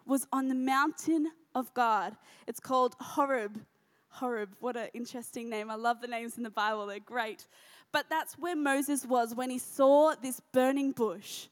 was 0.06 0.26
on 0.32 0.48
the 0.48 0.54
mountain 0.54 1.28
of 1.54 1.72
God. 1.74 2.16
It's 2.46 2.60
called 2.60 2.94
Horeb. 3.00 3.60
Horeb, 4.08 4.50
what 4.60 4.76
an 4.76 4.88
interesting 4.92 5.48
name. 5.48 5.70
I 5.70 5.74
love 5.74 6.00
the 6.00 6.06
names 6.06 6.36
in 6.36 6.42
the 6.42 6.50
Bible, 6.50 6.86
they're 6.86 7.00
great. 7.00 7.46
But 7.92 8.06
that's 8.10 8.38
where 8.38 8.56
Moses 8.56 9.06
was 9.06 9.34
when 9.34 9.50
he 9.50 9.58
saw 9.58 10.14
this 10.20 10.40
burning 10.52 10.92
bush. 10.92 11.46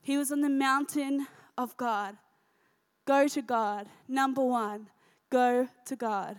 He 0.00 0.16
was 0.16 0.32
on 0.32 0.40
the 0.40 0.48
mountain 0.48 1.26
of 1.58 1.76
God. 1.76 2.16
Go 3.04 3.28
to 3.28 3.42
God. 3.42 3.86
Number 4.06 4.42
one, 4.42 4.88
go 5.30 5.68
to 5.84 5.96
God. 5.96 6.36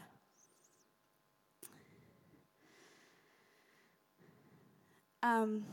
Um, 5.21 5.65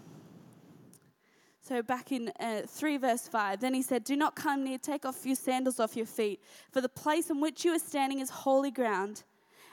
so 1.63 1.83
back 1.83 2.11
in 2.11 2.33
uh, 2.41 2.63
3 2.67 2.97
verse 2.97 3.29
5, 3.29 3.61
then 3.61 3.75
he 3.75 3.83
said, 3.83 4.03
Do 4.03 4.17
not 4.17 4.35
come 4.35 4.65
near, 4.65 4.79
take 4.79 5.07
off 5.07 5.25
your 5.25 5.37
sandals 5.37 5.79
off 5.79 5.97
your 5.97 6.07
feet, 6.07 6.41
for 6.73 6.81
the 6.81 6.89
place 6.89 7.31
in 7.31 7.41
which 7.41 7.65
you 7.65 7.73
are 7.73 7.79
standing 7.79 8.19
is 8.19 8.31
holy 8.31 8.73
ground. 8.73 9.23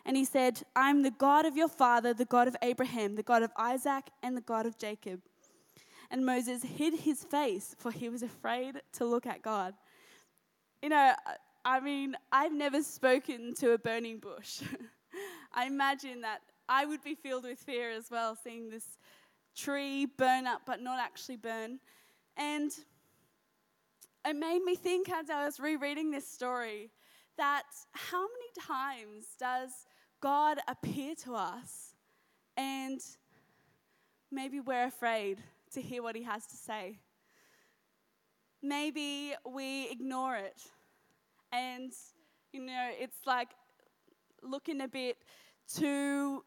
And 0.05 0.17
he 0.17 0.25
said, 0.25 0.61
I 0.75 0.89
am 0.89 1.01
the 1.01 1.11
God 1.11 1.45
of 1.45 1.55
your 1.55 1.69
father, 1.69 2.13
the 2.13 2.25
God 2.25 2.47
of 2.47 2.55
Abraham, 2.61 3.15
the 3.15 3.23
God 3.23 3.41
of 3.41 3.51
Isaac, 3.57 4.09
and 4.21 4.37
the 4.37 4.41
God 4.41 4.65
of 4.65 4.77
Jacob. 4.77 5.21
And 6.13 6.27
Moses 6.27 6.61
hid 6.61 6.93
his 6.93 7.23
face, 7.23 7.75
for 7.79 7.91
he 7.91 8.07
was 8.07 8.21
afraid 8.21 8.79
to 8.93 9.03
look 9.03 9.25
at 9.25 9.41
God. 9.41 9.73
You 10.83 10.89
know, 10.89 11.13
I 11.65 11.79
mean, 11.79 12.15
I've 12.31 12.53
never 12.53 12.83
spoken 12.83 13.55
to 13.55 13.71
a 13.71 13.79
burning 13.79 14.19
bush. 14.19 14.61
I 15.55 15.65
imagine 15.65 16.21
that 16.21 16.41
I 16.69 16.85
would 16.85 17.03
be 17.03 17.15
filled 17.15 17.45
with 17.45 17.57
fear 17.57 17.89
as 17.89 18.11
well, 18.11 18.37
seeing 18.41 18.69
this 18.69 18.85
tree 19.55 20.05
burn 20.05 20.45
up 20.45 20.61
but 20.67 20.83
not 20.83 20.99
actually 20.99 21.37
burn. 21.37 21.79
And 22.37 22.71
it 24.23 24.35
made 24.35 24.63
me 24.63 24.75
think 24.75 25.09
as 25.09 25.31
I 25.31 25.45
was 25.45 25.59
rereading 25.59 26.11
this 26.11 26.27
story 26.27 26.91
that 27.37 27.63
how 27.93 28.21
many 28.21 28.67
times 28.67 29.25
does 29.39 29.71
God 30.21 30.59
appear 30.67 31.15
to 31.23 31.33
us 31.33 31.95
and 32.55 33.01
maybe 34.31 34.59
we're 34.59 34.85
afraid 34.85 35.41
to 35.73 35.81
hear 35.81 36.01
what 36.01 36.15
he 36.15 36.23
has 36.23 36.45
to 36.47 36.55
say? 36.55 36.99
Maybe 38.61 39.33
we 39.45 39.89
ignore 39.89 40.35
it 40.35 40.61
and, 41.51 41.91
you 42.51 42.65
know, 42.65 42.89
it's 42.99 43.25
like 43.25 43.49
looking 44.41 44.81
a 44.81 44.87
bit 44.87 45.17
too 45.67 46.43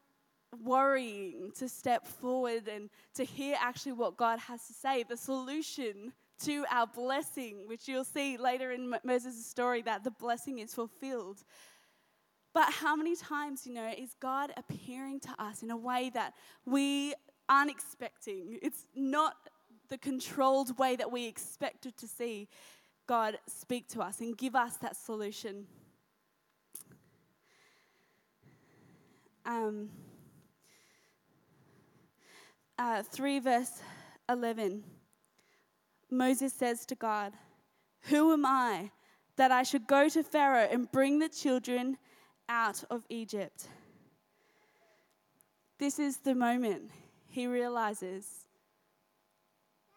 worrying 0.65 1.53
to 1.59 1.69
step 1.69 2.07
forward 2.07 2.69
and 2.69 2.89
to 3.15 3.25
hear 3.25 3.57
actually 3.61 3.93
what 3.93 4.17
God 4.17 4.39
has 4.39 4.67
to 4.67 4.73
say, 4.73 5.03
the 5.03 5.17
solution 5.17 6.13
to 6.45 6.65
our 6.71 6.87
blessing, 6.87 7.65
which 7.67 7.89
you'll 7.89 8.05
see 8.05 8.37
later 8.37 8.73
in 8.73 8.95
Moses' 9.05 9.47
story 9.47 9.83
that 9.83 10.05
the 10.05 10.11
blessing 10.11 10.59
is 10.59 10.75
fulfilled. 10.75 11.43
But 12.53 12.73
how 12.73 12.97
many 12.97 13.17
times, 13.17 13.67
you 13.67 13.75
know, 13.75 13.91
is 13.97 14.15
God 14.21 14.53
appearing 14.57 15.21
to 15.21 15.29
us 15.39 15.63
in 15.63 15.71
a 15.71 15.77
way 15.77 16.11
that 16.15 16.35
we 16.65 17.15
aren't 17.49 17.71
expecting? 17.71 18.59
It's 18.63 18.87
not 18.95 19.35
the 19.89 19.99
controlled 19.99 20.79
way 20.79 20.97
that 20.97 21.11
we 21.11 21.27
expected 21.27 21.97
to 21.99 22.09
see 22.09 22.49
God 23.07 23.39
speak 23.47 23.89
to 23.89 24.01
us 24.01 24.21
and 24.21 24.37
give 24.37 24.57
us 24.57 24.77
that 24.79 24.97
solution. 24.97 25.67
Um, 29.45 29.91
uh, 32.79 33.03
3, 33.05 33.39
verse 33.39 33.81
11, 34.29 34.83
Moses 36.11 36.53
says 36.53 36.85
to 36.87 36.97
God, 36.97 37.33
Who 38.03 38.33
am 38.33 38.45
I 38.45 38.91
that 39.37 39.53
I 39.53 39.63
should 39.63 39.87
go 39.87 40.09
to 40.09 40.25
Pharaoh 40.25 40.69
and 40.71 40.91
bring 40.91 41.21
the 41.21 41.29
children 41.29 41.97
out 42.49 42.83
of 42.91 43.05
Egypt? 43.09 43.69
This 45.79 45.99
is 46.01 46.17
the 46.19 46.35
moment 46.35 46.91
he 47.37 47.47
realizes 47.47 48.27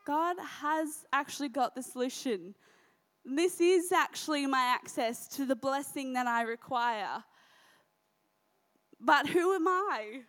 God 0.05 0.35
has 0.61 1.05
actually 1.13 1.47
got 1.47 1.73
the 1.73 1.81
solution. 1.81 2.53
This 3.23 3.61
is 3.61 3.93
actually 3.93 4.45
my 4.45 4.75
access 4.77 5.25
to 5.29 5.45
the 5.45 5.55
blessing 5.55 6.13
that 6.13 6.27
I 6.27 6.41
require. 6.41 7.23
But 8.99 9.27
who 9.27 9.55
am 9.55 9.69
I? 9.69 10.21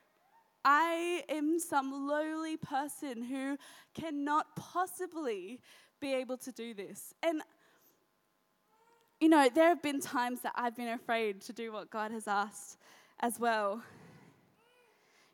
I 0.65 1.25
am 1.29 1.59
some 1.59 2.07
lowly 2.07 2.57
person 2.57 3.25
who 3.25 3.57
cannot 3.93 4.55
possibly 4.55 5.61
be 6.01 6.15
able 6.15 6.37
to 6.39 6.53
do 6.53 6.75
this. 6.75 7.13
And, 7.25 7.43
you 9.19 9.29
know, 9.29 9.49
there 9.53 9.69
have 9.69 9.83
been 9.83 10.01
times 10.01 10.43
that 10.43 10.53
I've 10.55 10.77
been 10.77 10.89
afraid 10.89 11.41
to 11.43 11.53
do 11.53 11.73
what 11.73 11.91
God 11.91 12.13
has 12.13 12.29
asked 12.29 12.79
as 13.19 13.41
well. 13.41 13.83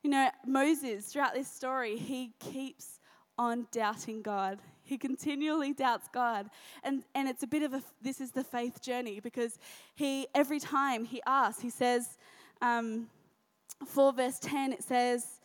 You 0.07 0.13
know, 0.13 0.31
Moses, 0.47 1.07
throughout 1.07 1.35
this 1.35 1.49
story, 1.49 1.97
he 1.97 2.31
keeps 2.39 3.01
on 3.37 3.67
doubting 3.73 4.23
God. 4.23 4.61
He 4.85 4.99
continually 4.99 5.73
doubts 5.73 6.07
God. 6.15 6.49
And, 6.85 7.03
and 7.17 7.29
it's 7.29 7.43
a 7.43 7.47
bit 7.49 7.65
of 7.65 7.75
a, 7.75 7.83
this 8.01 8.21
is 8.21 8.31
the 8.31 8.45
faith 8.45 8.81
journey 8.81 9.19
because 9.19 9.59
he, 9.97 10.29
every 10.33 10.61
time 10.61 11.05
he 11.05 11.21
asks, 11.27 11.61
he 11.61 11.71
says, 11.71 12.19
um, 12.63 13.09
4 13.85 14.13
verse 14.13 14.39
10, 14.39 14.75
it 14.75 14.85
says, 14.85 15.41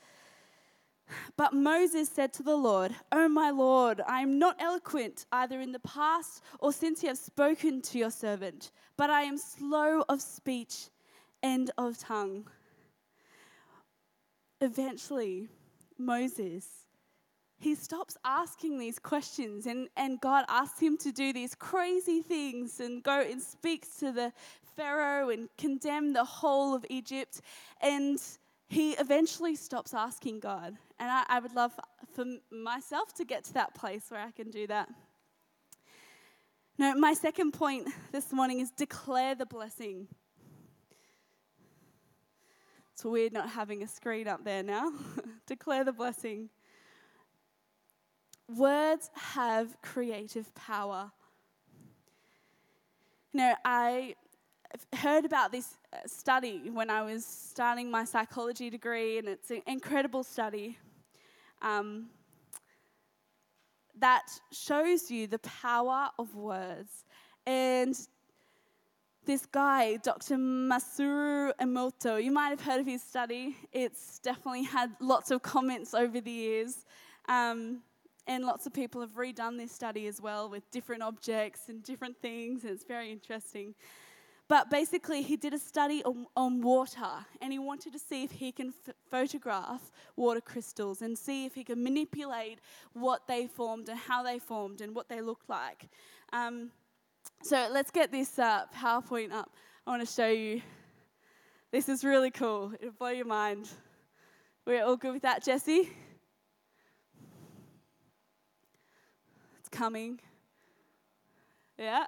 But 1.37 1.53
Moses 1.53 2.07
said 2.07 2.31
to 2.33 2.43
the 2.43 2.55
Lord, 2.55 2.93
O 3.11 3.27
my 3.27 3.49
Lord, 3.49 3.99
I 4.07 4.21
am 4.21 4.37
not 4.37 4.57
eloquent 4.59 5.25
either 5.31 5.59
in 5.59 5.71
the 5.71 5.79
past 5.79 6.43
or 6.59 6.71
since 6.71 7.01
you 7.01 7.09
have 7.09 7.17
spoken 7.17 7.81
to 7.81 7.97
your 7.97 8.11
servant, 8.11 8.69
but 8.95 9.09
I 9.09 9.23
am 9.23 9.39
slow 9.39 10.03
of 10.07 10.21
speech 10.21 10.89
and 11.41 11.71
of 11.79 11.97
tongue. 11.97 12.45
Eventually, 14.61 15.49
Moses, 15.97 16.67
he 17.57 17.75
stops 17.75 18.15
asking 18.23 18.77
these 18.77 18.99
questions 18.99 19.65
and, 19.65 19.87
and 19.97 20.21
God 20.21 20.45
asks 20.47 20.79
him 20.79 20.97
to 20.99 21.11
do 21.11 21.33
these 21.33 21.55
crazy 21.55 22.21
things 22.21 22.79
and 22.79 23.03
go 23.03 23.21
and 23.21 23.41
speaks 23.41 23.97
to 23.99 24.11
the 24.11 24.31
Pharaoh 24.75 25.29
and 25.29 25.49
condemn 25.57 26.13
the 26.13 26.23
whole 26.23 26.75
of 26.75 26.85
Egypt. 26.89 27.41
And 27.81 28.19
he 28.69 28.91
eventually 28.93 29.55
stops 29.55 29.93
asking 29.93 30.39
God. 30.39 30.77
And 30.99 31.09
I, 31.09 31.23
I 31.27 31.39
would 31.39 31.53
love 31.53 31.73
for 32.13 32.25
myself 32.51 33.13
to 33.15 33.25
get 33.25 33.43
to 33.45 33.53
that 33.53 33.75
place 33.75 34.05
where 34.09 34.21
I 34.21 34.31
can 34.31 34.49
do 34.49 34.67
that. 34.67 34.89
Now, 36.77 36.93
my 36.93 37.13
second 37.13 37.51
point 37.51 37.87
this 38.11 38.31
morning 38.31 38.59
is 38.59 38.71
declare 38.71 39.35
the 39.35 39.45
blessing. 39.45 40.07
It's 43.01 43.05
weird 43.07 43.33
not 43.33 43.49
having 43.49 43.81
a 43.81 43.87
screen 43.87 44.27
up 44.27 44.43
there 44.43 44.61
now. 44.61 44.91
declare 45.47 45.83
the 45.83 45.91
blessing. 45.91 46.49
Words 48.47 49.09
have 49.15 49.75
creative 49.81 50.53
power. 50.53 51.11
You 53.33 53.39
know, 53.39 53.55
I 53.65 54.13
heard 54.95 55.25
about 55.25 55.51
this 55.51 55.77
uh, 55.91 55.97
study 56.05 56.69
when 56.71 56.91
I 56.91 57.01
was 57.01 57.25
starting 57.25 57.89
my 57.89 58.05
psychology 58.05 58.69
degree, 58.69 59.17
and 59.17 59.27
it's 59.27 59.49
an 59.49 59.63
incredible 59.65 60.23
study 60.23 60.77
um, 61.63 62.05
that 63.97 64.27
shows 64.51 65.09
you 65.09 65.25
the 65.25 65.39
power 65.39 66.09
of 66.19 66.35
words. 66.35 67.03
And 67.47 67.99
this 69.25 69.45
guy, 69.45 69.97
Dr. 69.97 70.35
Masaru 70.35 71.53
Emoto, 71.61 72.23
you 72.23 72.31
might 72.31 72.49
have 72.49 72.61
heard 72.61 72.79
of 72.79 72.87
his 72.87 73.03
study. 73.03 73.55
It's 73.71 74.19
definitely 74.19 74.63
had 74.63 74.91
lots 74.99 75.31
of 75.31 75.41
comments 75.41 75.93
over 75.93 76.19
the 76.19 76.31
years. 76.31 76.85
Um, 77.27 77.81
and 78.27 78.45
lots 78.45 78.65
of 78.65 78.73
people 78.73 79.01
have 79.01 79.15
redone 79.15 79.57
this 79.57 79.71
study 79.71 80.07
as 80.07 80.21
well 80.21 80.49
with 80.49 80.69
different 80.71 81.03
objects 81.03 81.69
and 81.69 81.83
different 81.83 82.17
things, 82.21 82.63
and 82.63 82.71
it's 82.71 82.83
very 82.83 83.11
interesting. 83.11 83.75
But 84.47 84.69
basically, 84.69 85.21
he 85.21 85.37
did 85.37 85.53
a 85.53 85.59
study 85.59 86.03
on, 86.03 86.27
on 86.35 86.61
water 86.61 87.25
and 87.41 87.53
he 87.53 87.59
wanted 87.59 87.93
to 87.93 87.99
see 87.99 88.23
if 88.23 88.31
he 88.31 88.51
can 88.51 88.73
f- 88.85 88.93
photograph 89.09 89.93
water 90.17 90.41
crystals 90.41 91.01
and 91.01 91.17
see 91.17 91.45
if 91.45 91.55
he 91.55 91.63
can 91.63 91.81
manipulate 91.81 92.59
what 92.91 93.27
they 93.27 93.47
formed 93.47 93.87
and 93.87 93.97
how 93.97 94.23
they 94.23 94.39
formed 94.39 94.81
and 94.81 94.93
what 94.93 95.07
they 95.07 95.21
looked 95.21 95.49
like. 95.49 95.87
Um, 96.33 96.71
so 97.43 97.69
let's 97.71 97.91
get 97.91 98.11
this 98.11 98.37
uh, 98.37 98.65
PowerPoint 98.75 99.31
up. 99.31 99.49
I 99.85 99.91
want 99.91 100.07
to 100.07 100.11
show 100.11 100.27
you. 100.27 100.61
This 101.71 101.89
is 101.89 102.03
really 102.03 102.31
cool. 102.31 102.73
It'll 102.79 102.91
blow 102.91 103.09
your 103.09 103.25
mind. 103.25 103.69
We're 104.65 104.83
all 104.83 104.97
good 104.97 105.13
with 105.13 105.23
that, 105.23 105.43
Jesse? 105.43 105.89
It's 109.59 109.69
coming. 109.71 110.19
Yeah? 111.77 112.05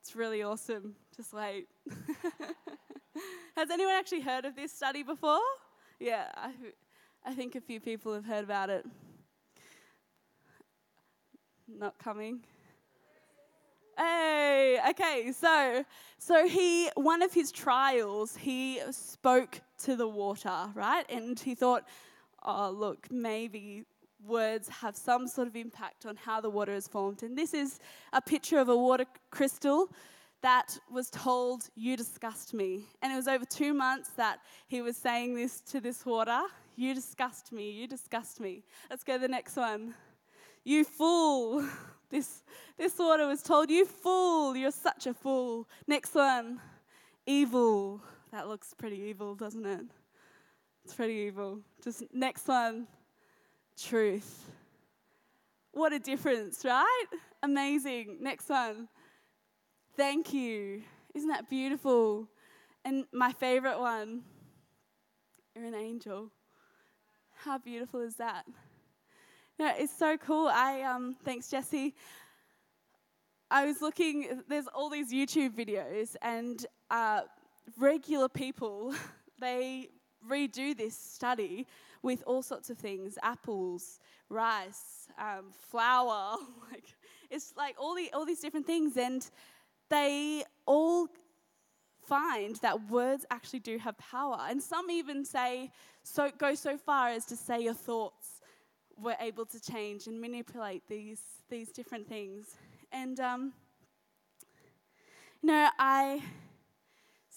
It's 0.00 0.14
really 0.14 0.42
awesome. 0.42 0.94
Just 1.16 1.32
wait. 1.32 1.68
Has 3.56 3.70
anyone 3.70 3.94
actually 3.94 4.20
heard 4.20 4.44
of 4.44 4.54
this 4.56 4.72
study 4.72 5.02
before? 5.02 5.40
Yeah, 5.98 6.26
I, 6.34 6.50
I 7.24 7.34
think 7.34 7.54
a 7.54 7.60
few 7.60 7.80
people 7.80 8.12
have 8.12 8.24
heard 8.24 8.44
about 8.44 8.68
it. 8.68 8.84
Not 11.68 11.98
coming. 11.98 12.40
Hey, 14.02 14.80
okay, 14.90 15.30
so 15.30 15.84
so 16.18 16.48
he 16.48 16.90
one 16.96 17.22
of 17.22 17.32
his 17.32 17.52
trials, 17.52 18.34
he 18.34 18.80
spoke 18.90 19.60
to 19.84 19.94
the 19.94 20.08
water, 20.08 20.70
right? 20.74 21.08
And 21.08 21.38
he 21.38 21.54
thought, 21.54 21.84
oh 22.44 22.70
look, 22.70 23.06
maybe 23.12 23.84
words 24.26 24.68
have 24.68 24.96
some 24.96 25.28
sort 25.28 25.46
of 25.46 25.54
impact 25.54 26.04
on 26.04 26.16
how 26.16 26.40
the 26.40 26.50
water 26.50 26.72
is 26.72 26.88
formed. 26.88 27.22
And 27.22 27.38
this 27.38 27.54
is 27.54 27.78
a 28.12 28.20
picture 28.20 28.58
of 28.58 28.68
a 28.68 28.76
water 28.76 29.04
crystal 29.30 29.88
that 30.40 30.76
was 30.90 31.08
told, 31.08 31.68
You 31.76 31.96
disgust 31.96 32.54
me. 32.54 32.86
And 33.02 33.12
it 33.12 33.16
was 33.16 33.28
over 33.28 33.44
two 33.44 33.72
months 33.72 34.10
that 34.16 34.38
he 34.66 34.82
was 34.82 34.96
saying 34.96 35.36
this 35.36 35.60
to 35.70 35.80
this 35.80 36.04
water 36.04 36.40
You 36.74 36.92
disgust 36.92 37.52
me, 37.52 37.70
you 37.70 37.86
disgust 37.86 38.40
me. 38.40 38.64
Let's 38.90 39.04
go 39.04 39.12
to 39.12 39.20
the 39.20 39.28
next 39.28 39.54
one. 39.54 39.94
You 40.64 40.82
fool. 40.82 41.64
This, 42.12 42.42
this 42.76 42.98
water 42.98 43.26
was 43.26 43.42
told, 43.42 43.70
You 43.70 43.86
fool, 43.86 44.54
you're 44.54 44.70
such 44.70 45.06
a 45.06 45.14
fool. 45.14 45.66
Next 45.86 46.14
one. 46.14 46.60
Evil. 47.24 48.02
That 48.32 48.48
looks 48.48 48.74
pretty 48.74 48.96
evil, 48.96 49.34
doesn't 49.34 49.64
it? 49.64 49.86
It's 50.84 50.94
pretty 50.94 51.14
evil. 51.14 51.60
Just 51.82 52.02
next 52.12 52.46
one 52.46 52.86
truth. 53.82 54.50
What 55.72 55.94
a 55.94 55.98
difference, 55.98 56.66
right? 56.66 57.06
Amazing. 57.42 58.18
Next 58.20 58.50
one. 58.50 58.88
Thank 59.96 60.34
you. 60.34 60.82
Isn't 61.14 61.30
that 61.30 61.48
beautiful? 61.48 62.28
And 62.84 63.06
my 63.10 63.32
favorite 63.32 63.80
one, 63.80 64.20
you're 65.54 65.64
an 65.64 65.74
angel. 65.74 66.30
How 67.36 67.56
beautiful 67.56 68.00
is 68.00 68.16
that? 68.16 68.44
No, 69.58 69.72
it's 69.76 69.96
so 69.96 70.16
cool. 70.16 70.48
I 70.48 70.82
um, 70.82 71.16
thanks 71.24 71.50
Jesse. 71.50 71.94
I 73.50 73.66
was 73.66 73.82
looking. 73.82 74.42
There's 74.48 74.66
all 74.66 74.88
these 74.90 75.12
YouTube 75.12 75.54
videos, 75.54 76.16
and 76.22 76.64
uh, 76.90 77.22
regular 77.78 78.28
people 78.28 78.94
they 79.40 79.88
redo 80.28 80.76
this 80.76 80.96
study 80.96 81.66
with 82.02 82.22
all 82.26 82.42
sorts 82.42 82.70
of 82.70 82.78
things 82.78 83.18
apples, 83.22 84.00
rice, 84.28 85.08
um, 85.18 85.46
flour. 85.70 86.36
like, 86.72 86.84
it's 87.30 87.54
like 87.56 87.76
all, 87.78 87.94
the, 87.94 88.10
all 88.12 88.24
these 88.24 88.40
different 88.40 88.66
things. 88.66 88.96
And 88.96 89.28
they 89.90 90.44
all 90.66 91.08
find 92.06 92.56
that 92.56 92.90
words 92.90 93.24
actually 93.30 93.60
do 93.60 93.78
have 93.78 93.96
power. 93.98 94.38
And 94.48 94.62
some 94.62 94.90
even 94.90 95.24
say, 95.24 95.70
so 96.02 96.30
go 96.36 96.54
so 96.54 96.76
far 96.76 97.08
as 97.08 97.24
to 97.26 97.36
say 97.36 97.60
your 97.60 97.74
thoughts 97.74 98.31
were 99.02 99.16
able 99.20 99.44
to 99.46 99.60
change 99.60 100.06
and 100.06 100.20
manipulate 100.20 100.82
these, 100.88 101.20
these 101.50 101.70
different 101.70 102.08
things. 102.08 102.56
And, 102.92 103.18
um, 103.20 103.52
you 105.42 105.48
know, 105.48 105.68
I, 105.78 106.22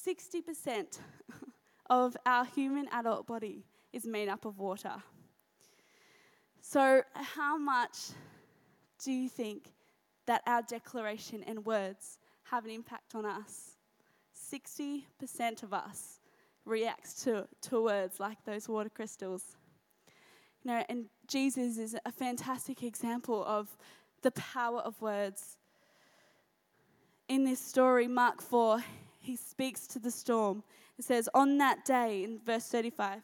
60% 0.08 1.00
of 1.90 2.16
our 2.26 2.46
human 2.46 2.88
adult 2.92 3.26
body 3.26 3.66
is 3.92 4.06
made 4.06 4.30
up 4.30 4.46
of 4.46 4.60
water. 4.60 4.94
So, 6.62 7.04
how 7.14 7.58
much 7.58 7.98
do 9.04 9.12
you 9.12 9.30
think 9.30 9.72
that 10.26 10.42
our 10.48 10.62
declaration 10.64 11.44
and 11.44 11.66
words 11.66 12.20
have 12.44 12.66
an 12.66 12.72
impact 12.72 13.16
on 13.16 13.26
us? 13.26 13.78
60% 14.52 15.64
of 15.64 15.74
us 15.74 16.20
reacts 16.66 17.24
to, 17.24 17.48
to 17.62 17.84
words 17.84 18.20
like 18.20 18.44
those 18.46 18.68
water 18.68 18.90
crystals. 18.90 19.56
You 20.66 20.72
know, 20.72 20.84
and 20.90 21.06
Jesus 21.28 21.78
is 21.78 21.96
a 22.06 22.12
fantastic 22.12 22.82
example 22.82 23.46
of 23.46 23.78
the 24.24 24.32
power 24.32 24.80
of 24.80 25.00
words. 25.00 25.58
In 27.30 27.46
this 27.46 27.60
story, 27.60 28.08
Mark 28.08 28.42
4, 28.42 28.84
he 29.20 29.36
speaks 29.36 29.86
to 29.86 30.00
the 30.00 30.10
storm. 30.10 30.64
It 30.98 31.06
says, 31.06 31.30
On 31.36 31.60
that 31.60 31.86
day, 31.86 32.24
in 32.24 32.40
verse 32.44 32.66
35, 32.66 33.22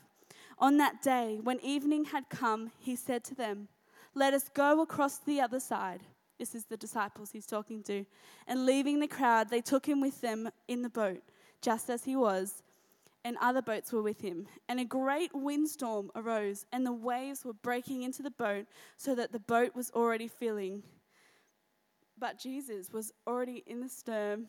on 0.59 0.77
that 0.77 1.01
day, 1.01 1.39
when 1.41 1.59
evening 1.61 2.05
had 2.05 2.29
come, 2.29 2.71
he 2.77 2.95
said 2.95 3.23
to 3.23 3.33
them, 3.33 3.69
Let 4.13 4.35
us 4.35 4.47
go 4.53 4.81
across 4.81 5.17
the 5.17 5.41
other 5.41 5.59
side. 5.59 6.01
This 6.37 6.53
is 6.53 6.65
the 6.65 6.77
disciples 6.77 7.31
he's 7.31 7.47
talking 7.47 7.81
to. 7.83 8.05
And 8.47 8.67
leaving 8.67 8.99
the 8.99 9.07
crowd, 9.07 9.49
they 9.49 9.61
took 9.61 9.87
him 9.87 9.99
with 9.99 10.21
them 10.21 10.51
in 10.67 10.83
the 10.83 10.89
boat, 10.89 11.23
just 11.59 11.89
as 11.89 12.03
he 12.03 12.15
was, 12.15 12.61
and 13.23 13.37
other 13.39 13.61
boats 13.61 13.91
were 13.93 14.01
with 14.01 14.21
him. 14.21 14.47
And 14.67 14.79
a 14.79 14.85
great 14.85 15.31
windstorm 15.33 16.11
arose, 16.15 16.65
and 16.71 16.85
the 16.85 16.91
waves 16.91 17.45
were 17.45 17.53
breaking 17.53 18.03
into 18.03 18.23
the 18.23 18.31
boat, 18.31 18.65
so 18.97 19.15
that 19.15 19.31
the 19.31 19.39
boat 19.39 19.75
was 19.75 19.91
already 19.91 20.27
filling. 20.27 20.83
But 22.17 22.39
Jesus 22.39 22.91
was 22.91 23.11
already 23.27 23.63
in 23.65 23.81
the 23.81 23.89
stern, 23.89 24.47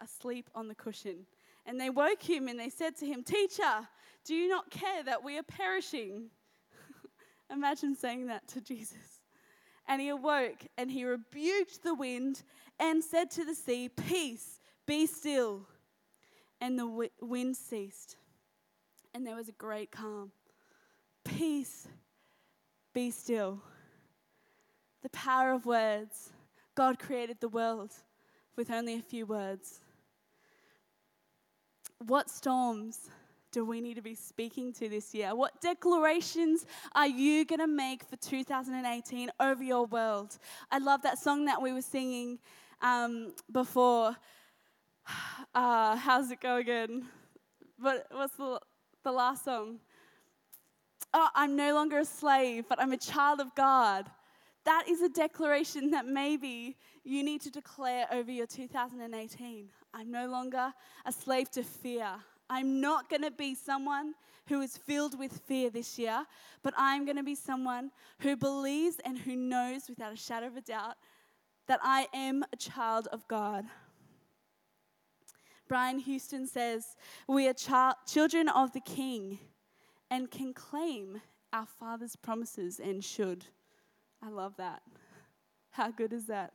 asleep 0.00 0.50
on 0.54 0.68
the 0.68 0.74
cushion. 0.74 1.26
And 1.66 1.80
they 1.80 1.90
woke 1.90 2.22
him 2.22 2.48
and 2.48 2.58
they 2.58 2.68
said 2.68 2.96
to 2.98 3.06
him, 3.06 3.22
Teacher, 3.22 3.88
do 4.24 4.34
you 4.34 4.48
not 4.48 4.70
care 4.70 5.02
that 5.04 5.24
we 5.24 5.38
are 5.38 5.44
perishing? 5.44 6.30
Imagine 7.50 7.96
saying 7.96 8.26
that 8.26 8.46
to 8.48 8.60
Jesus. 8.60 9.22
And 9.86 10.00
he 10.00 10.08
awoke 10.08 10.66
and 10.76 10.90
he 10.90 11.04
rebuked 11.04 11.82
the 11.82 11.94
wind 11.94 12.42
and 12.78 13.02
said 13.02 13.30
to 13.32 13.44
the 13.44 13.54
sea, 13.54 13.88
Peace, 13.88 14.60
be 14.86 15.06
still. 15.06 15.66
And 16.64 16.78
the 16.78 17.10
wind 17.20 17.58
ceased. 17.58 18.16
And 19.12 19.26
there 19.26 19.36
was 19.36 19.50
a 19.50 19.52
great 19.52 19.90
calm. 19.90 20.32
Peace, 21.22 21.86
be 22.94 23.10
still. 23.10 23.60
The 25.02 25.10
power 25.10 25.52
of 25.52 25.66
words. 25.66 26.30
God 26.74 26.98
created 26.98 27.36
the 27.40 27.50
world 27.50 27.92
with 28.56 28.70
only 28.70 28.94
a 28.94 29.02
few 29.02 29.26
words. 29.26 29.82
What 32.06 32.30
storms 32.30 33.10
do 33.52 33.66
we 33.66 33.82
need 33.82 33.96
to 33.96 34.02
be 34.02 34.14
speaking 34.14 34.72
to 34.72 34.88
this 34.88 35.14
year? 35.14 35.34
What 35.34 35.60
declarations 35.60 36.64
are 36.94 37.06
you 37.06 37.44
going 37.44 37.60
to 37.60 37.66
make 37.66 38.04
for 38.04 38.16
2018 38.16 39.30
over 39.38 39.62
your 39.62 39.84
world? 39.84 40.38
I 40.70 40.78
love 40.78 41.02
that 41.02 41.18
song 41.18 41.44
that 41.44 41.60
we 41.60 41.74
were 41.74 41.82
singing 41.82 42.38
um, 42.80 43.34
before. 43.52 44.16
Uh, 45.54 45.96
how's 45.96 46.30
it 46.30 46.40
go 46.40 46.56
again? 46.56 47.06
What, 47.78 48.06
what's 48.10 48.36
the, 48.36 48.60
the 49.02 49.12
last 49.12 49.44
song? 49.44 49.78
Oh, 51.12 51.28
I'm 51.34 51.56
no 51.56 51.74
longer 51.74 51.98
a 51.98 52.04
slave, 52.04 52.64
but 52.68 52.80
I'm 52.80 52.92
a 52.92 52.96
child 52.96 53.40
of 53.40 53.54
God. 53.54 54.10
That 54.64 54.84
is 54.88 55.02
a 55.02 55.08
declaration 55.08 55.90
that 55.90 56.06
maybe 56.06 56.76
you 57.04 57.22
need 57.22 57.42
to 57.42 57.50
declare 57.50 58.06
over 58.10 58.30
your 58.30 58.46
2018. 58.46 59.68
I'm 59.92 60.10
no 60.10 60.26
longer 60.26 60.72
a 61.04 61.12
slave 61.12 61.50
to 61.52 61.62
fear. 61.62 62.08
I'm 62.48 62.80
not 62.80 63.08
going 63.08 63.22
to 63.22 63.30
be 63.30 63.54
someone 63.54 64.14
who 64.48 64.60
is 64.60 64.76
filled 64.76 65.18
with 65.18 65.40
fear 65.46 65.70
this 65.70 65.98
year, 65.98 66.24
but 66.62 66.74
I'm 66.76 67.04
going 67.04 67.16
to 67.16 67.22
be 67.22 67.34
someone 67.34 67.90
who 68.20 68.36
believes 68.36 68.96
and 69.04 69.18
who 69.18 69.36
knows 69.36 69.88
without 69.88 70.12
a 70.12 70.16
shadow 70.16 70.46
of 70.46 70.56
a 70.56 70.60
doubt 70.60 70.96
that 71.66 71.80
I 71.82 72.08
am 72.12 72.44
a 72.52 72.56
child 72.56 73.08
of 73.12 73.26
God. 73.28 73.64
Brian 75.68 75.98
Houston 75.98 76.46
says, 76.46 76.96
We 77.26 77.48
are 77.48 77.94
children 78.06 78.48
of 78.48 78.72
the 78.72 78.80
King 78.80 79.38
and 80.10 80.30
can 80.30 80.52
claim 80.52 81.20
our 81.52 81.66
Father's 81.66 82.16
promises 82.16 82.80
and 82.80 83.02
should. 83.02 83.46
I 84.22 84.28
love 84.28 84.56
that. 84.56 84.82
How 85.70 85.90
good 85.90 86.12
is 86.12 86.26
that? 86.26 86.52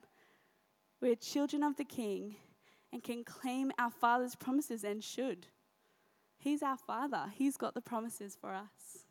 We're 1.01 1.15
children 1.15 1.63
of 1.63 1.75
the 1.77 1.85
King 1.85 2.35
and 2.91 3.03
can 3.03 3.23
claim 3.23 3.71
our 3.79 3.91
Father's 3.91 4.35
promises 4.35 4.83
and 4.83 5.03
should. 5.03 5.47
He's 6.37 6.63
our 6.63 6.77
Father, 6.77 7.25
He's 7.35 7.57
got 7.57 7.73
the 7.73 7.81
promises 7.81 8.37
for 8.39 8.53
us. 8.53 9.05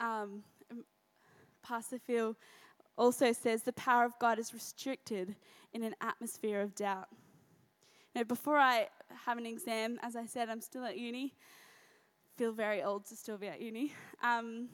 Um, 0.00 0.44
Pastor 1.62 1.98
Phil 1.98 2.36
also 2.96 3.32
says 3.32 3.62
the 3.62 3.72
power 3.72 4.04
of 4.04 4.18
God 4.18 4.38
is 4.38 4.54
restricted 4.54 5.34
in 5.72 5.82
an 5.82 5.94
atmosphere 6.00 6.60
of 6.60 6.74
doubt. 6.74 7.08
Know, 8.18 8.24
before 8.24 8.58
I 8.58 8.88
have 9.26 9.38
an 9.38 9.46
exam, 9.46 10.00
as 10.02 10.16
I 10.16 10.26
said, 10.26 10.48
I'm 10.48 10.60
still 10.60 10.84
at 10.84 10.98
uni. 10.98 11.34
Feel 12.36 12.50
very 12.50 12.82
old 12.82 13.06
to 13.06 13.14
still 13.14 13.38
be 13.38 13.46
at 13.46 13.60
uni. 13.60 13.92
Um, 14.24 14.70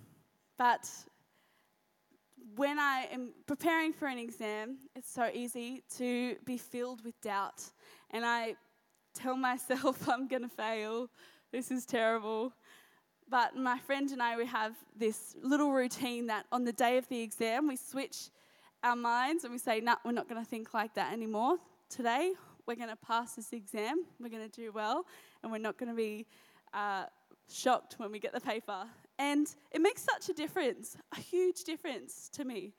but 0.57 0.90
when 2.57 2.78
I 2.78 3.07
am 3.12 3.35
preparing 3.46 3.92
for 3.92 4.09
an 4.09 4.16
exam, 4.16 4.78
it's 4.96 5.12
so 5.12 5.28
easy 5.30 5.83
to 5.98 6.37
be 6.46 6.57
filled 6.57 7.04
with 7.04 7.20
doubt. 7.20 7.62
And 8.12 8.24
I 8.24 8.54
tell 9.12 9.37
myself 9.37 10.09
I'm 10.09 10.26
going 10.26 10.44
to 10.44 10.48
fail. 10.48 11.11
This 11.52 11.70
is 11.70 11.85
terrible. 11.85 12.54
But 13.28 13.54
my 13.54 13.78
friend 13.80 14.11
and 14.11 14.22
I, 14.22 14.38
we 14.38 14.46
have 14.46 14.72
this 14.96 15.37
little 15.42 15.70
routine 15.70 16.28
that 16.28 16.46
on 16.50 16.64
the 16.64 16.72
day 16.72 16.96
of 16.96 17.07
the 17.11 17.20
exam, 17.20 17.68
we 17.68 17.76
switch 17.76 18.30
our 18.83 18.96
minds 18.96 19.44
and 19.44 19.52
we 19.52 19.59
say, 19.59 19.80
no, 19.80 19.92
nah, 19.92 19.98
we're 20.02 20.12
not 20.12 20.30
going 20.30 20.42
to 20.42 20.48
think 20.48 20.72
like 20.72 20.94
that 20.94 21.12
anymore. 21.12 21.59
Today, 21.90 22.33
we're 22.66 22.77
going 22.77 22.90
to 22.90 22.96
pass 22.96 23.35
this 23.35 23.53
exam, 23.53 24.05
we're 24.20 24.29
going 24.29 24.48
to 24.48 24.61
do 24.61 24.72
well, 24.72 25.05
and 25.42 25.53
we're 25.53 25.59
not 25.59 25.79
going 25.79 25.90
to 25.90 25.96
be 25.96 26.27
uh, 26.72 27.05
shocked 27.50 27.94
when 27.98 28.11
we 28.11 28.18
get 28.18 28.33
the 28.33 28.40
paper. 28.40 28.85
And 29.18 29.46
it 29.70 29.81
makes 29.81 30.03
such 30.03 30.29
a 30.29 30.33
difference, 30.33 30.96
a 31.16 31.20
huge 31.20 31.64
difference 31.64 32.29
to 32.35 32.44
me. 32.44 32.72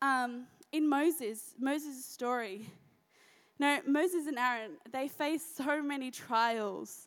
Um, 0.00 0.46
in 0.72 0.88
Moses, 0.88 1.54
Moses' 1.58 2.04
story, 2.04 2.66
no, 3.58 3.78
Moses 3.86 4.26
and 4.26 4.38
Aaron, 4.38 4.72
they 4.90 5.06
face 5.08 5.44
so 5.56 5.82
many 5.82 6.10
trials. 6.10 7.06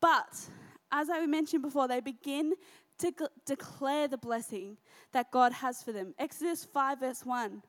But 0.00 0.48
as 0.92 1.10
I 1.10 1.26
mentioned 1.26 1.62
before, 1.62 1.88
they 1.88 2.00
begin 2.00 2.52
to 2.98 3.12
declare 3.46 4.08
the 4.08 4.18
blessing 4.18 4.76
that 5.12 5.30
God 5.30 5.52
has 5.52 5.82
for 5.82 5.92
them. 5.92 6.14
Exodus 6.18 6.64
5, 6.64 7.00
verse 7.00 7.24
1 7.24 7.62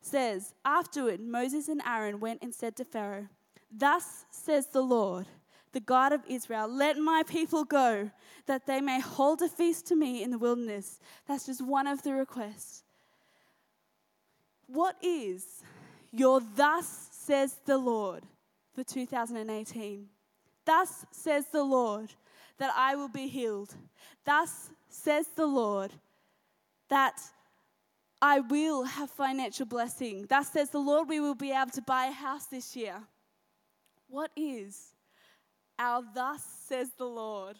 says, 0.00 0.54
Afterward, 0.64 1.20
Moses 1.20 1.68
and 1.68 1.82
Aaron 1.86 2.20
went 2.20 2.42
and 2.42 2.54
said 2.54 2.76
to 2.76 2.84
Pharaoh, 2.84 3.28
Thus 3.70 4.24
says 4.30 4.68
the 4.68 4.80
Lord 4.82 5.26
the 5.72 5.80
God 5.80 6.12
of 6.12 6.22
Israel, 6.28 6.68
let 6.68 6.96
my 6.96 7.22
people 7.26 7.64
go, 7.64 8.10
that 8.46 8.66
they 8.66 8.80
may 8.80 9.00
hold 9.00 9.42
a 9.42 9.48
feast 9.48 9.86
to 9.86 9.96
me 9.96 10.22
in 10.22 10.30
the 10.30 10.38
wilderness. 10.38 10.98
That's 11.26 11.46
just 11.46 11.64
one 11.64 11.86
of 11.86 12.02
the 12.02 12.14
requests. 12.14 12.82
What 14.66 14.96
is 15.02 15.62
your 16.12 16.40
thus 16.56 17.08
says 17.12 17.56
the 17.64 17.78
Lord 17.78 18.24
for 18.74 18.82
2018? 18.82 20.06
Thus 20.64 21.06
says 21.10 21.46
the 21.52 21.64
Lord 21.64 22.10
that 22.58 22.72
I 22.76 22.96
will 22.96 23.08
be 23.08 23.28
healed. 23.28 23.74
Thus 24.24 24.70
says 24.88 25.28
the 25.36 25.46
Lord 25.46 25.92
that 26.88 27.20
I 28.20 28.40
will 28.40 28.84
have 28.84 29.10
financial 29.10 29.66
blessing. 29.66 30.26
Thus 30.28 30.50
says 30.50 30.70
the 30.70 30.78
Lord, 30.78 31.08
we 31.08 31.20
will 31.20 31.34
be 31.34 31.52
able 31.52 31.70
to 31.72 31.82
buy 31.82 32.06
a 32.06 32.12
house 32.12 32.46
this 32.46 32.74
year. 32.74 32.96
What 34.08 34.30
is 34.36 34.94
our 35.78 36.02
thus 36.14 36.42
says 36.66 36.90
the 36.98 37.04
Lord. 37.04 37.56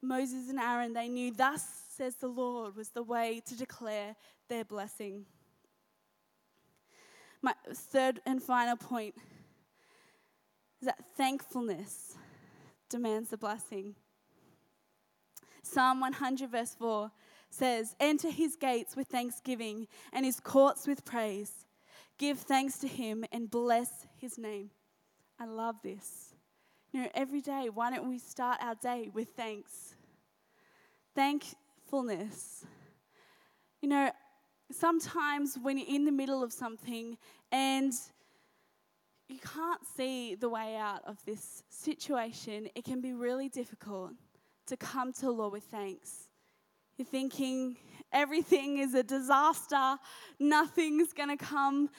Moses 0.00 0.48
and 0.48 0.58
Aaron, 0.58 0.92
they 0.92 1.08
knew 1.08 1.32
thus 1.32 1.64
says 1.88 2.16
the 2.16 2.28
Lord 2.28 2.76
was 2.76 2.90
the 2.90 3.02
way 3.02 3.42
to 3.46 3.56
declare 3.56 4.16
their 4.48 4.64
blessing. 4.64 5.26
My 7.42 7.54
third 7.74 8.20
and 8.24 8.42
final 8.42 8.76
point 8.76 9.14
is 10.80 10.86
that 10.86 11.04
thankfulness 11.16 12.16
demands 12.88 13.28
the 13.30 13.36
blessing. 13.36 13.94
Psalm 15.62 16.00
100, 16.00 16.50
verse 16.50 16.74
4 16.78 17.10
says, 17.54 17.94
Enter 18.00 18.30
his 18.30 18.56
gates 18.56 18.96
with 18.96 19.08
thanksgiving 19.08 19.86
and 20.12 20.24
his 20.24 20.40
courts 20.40 20.86
with 20.86 21.04
praise. 21.04 21.52
Give 22.18 22.38
thanks 22.38 22.78
to 22.78 22.88
him 22.88 23.24
and 23.32 23.50
bless 23.50 24.06
his 24.16 24.38
name. 24.38 24.70
I 25.38 25.46
love 25.46 25.76
this. 25.82 26.34
You 26.92 27.02
know, 27.02 27.08
every 27.14 27.40
day, 27.40 27.70
why 27.72 27.90
don't 27.90 28.08
we 28.08 28.18
start 28.18 28.58
our 28.60 28.76
day 28.76 29.10
with 29.12 29.28
thanks? 29.36 29.94
Thankfulness. 31.14 32.64
You 33.82 33.88
know, 33.88 34.10
sometimes 34.70 35.58
when 35.60 35.78
you're 35.78 35.88
in 35.88 36.04
the 36.04 36.12
middle 36.12 36.42
of 36.42 36.52
something 36.52 37.18
and 37.50 37.92
you 39.28 39.38
can't 39.38 39.80
see 39.96 40.34
the 40.34 40.48
way 40.48 40.76
out 40.76 41.00
of 41.06 41.16
this 41.24 41.64
situation, 41.68 42.68
it 42.74 42.84
can 42.84 43.00
be 43.00 43.12
really 43.12 43.48
difficult 43.48 44.12
to 44.66 44.76
come 44.76 45.12
to 45.14 45.20
the 45.22 45.30
Lord 45.30 45.52
with 45.52 45.64
thanks. 45.64 46.28
You're 46.96 47.06
thinking 47.06 47.76
everything 48.12 48.78
is 48.78 48.94
a 48.94 49.02
disaster, 49.02 49.96
nothing's 50.38 51.12
going 51.12 51.36
to 51.36 51.44
come 51.44 51.90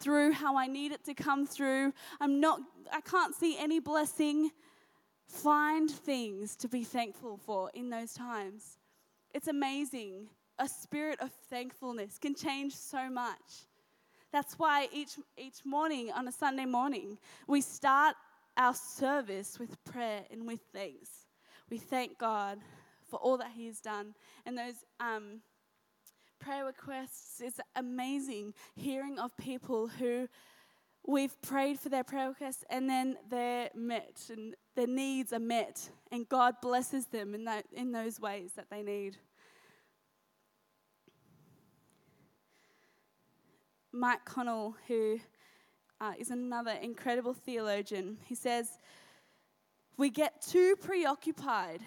through 0.00 0.32
how 0.32 0.56
I 0.56 0.66
need 0.66 0.92
it 0.92 1.04
to 1.04 1.14
come 1.14 1.46
through. 1.46 1.92
I'm 2.20 2.40
not 2.40 2.60
I 2.92 3.00
can't 3.00 3.34
see 3.34 3.56
any 3.58 3.80
blessing. 3.80 4.50
Find 5.26 5.90
things 5.90 6.54
to 6.56 6.68
be 6.68 6.84
thankful 6.84 7.38
for 7.38 7.70
in 7.74 7.90
those 7.90 8.12
times. 8.12 8.78
It's 9.32 9.48
amazing. 9.48 10.28
A 10.58 10.68
spirit 10.68 11.20
of 11.20 11.30
thankfulness 11.48 12.18
can 12.18 12.34
change 12.34 12.74
so 12.74 13.08
much. 13.08 13.66
That's 14.32 14.58
why 14.58 14.88
each, 14.92 15.16
each 15.38 15.64
morning 15.64 16.10
on 16.12 16.28
a 16.28 16.32
Sunday 16.32 16.66
morning, 16.66 17.18
we 17.46 17.60
start 17.60 18.16
our 18.56 18.74
service 18.74 19.58
with 19.58 19.82
prayer 19.84 20.24
and 20.30 20.46
with 20.46 20.60
thanks. 20.72 21.08
We 21.70 21.78
thank 21.78 22.18
God 22.18 22.58
for 23.08 23.16
all 23.16 23.36
that 23.38 23.52
He 23.54 23.66
has 23.66 23.80
done. 23.80 24.14
And 24.46 24.56
those 24.56 24.84
um, 25.00 25.40
prayer 26.38 26.64
requests 26.64 27.40
is 27.40 27.60
amazing 27.76 28.54
hearing 28.76 29.18
of 29.18 29.36
people 29.36 29.88
who 29.88 30.28
we've 31.06 31.40
prayed 31.42 31.78
for 31.78 31.88
their 31.88 32.04
prayer 32.04 32.28
requests 32.28 32.64
and 32.70 32.88
then 32.88 33.16
they're 33.30 33.70
met 33.74 34.20
and 34.30 34.54
their 34.74 34.86
needs 34.86 35.32
are 35.32 35.38
met 35.38 35.90
and 36.10 36.28
God 36.28 36.54
blesses 36.62 37.06
them 37.06 37.34
in, 37.34 37.44
that, 37.44 37.64
in 37.72 37.92
those 37.92 38.20
ways 38.20 38.52
that 38.56 38.70
they 38.70 38.82
need. 38.82 39.16
Mike 43.92 44.24
Connell, 44.24 44.74
who 44.88 45.20
uh, 46.00 46.12
is 46.18 46.30
another 46.30 46.72
incredible 46.82 47.32
theologian, 47.32 48.18
he 48.24 48.34
says, 48.34 48.78
We 49.96 50.10
get 50.10 50.42
too 50.42 50.74
preoccupied 50.80 51.80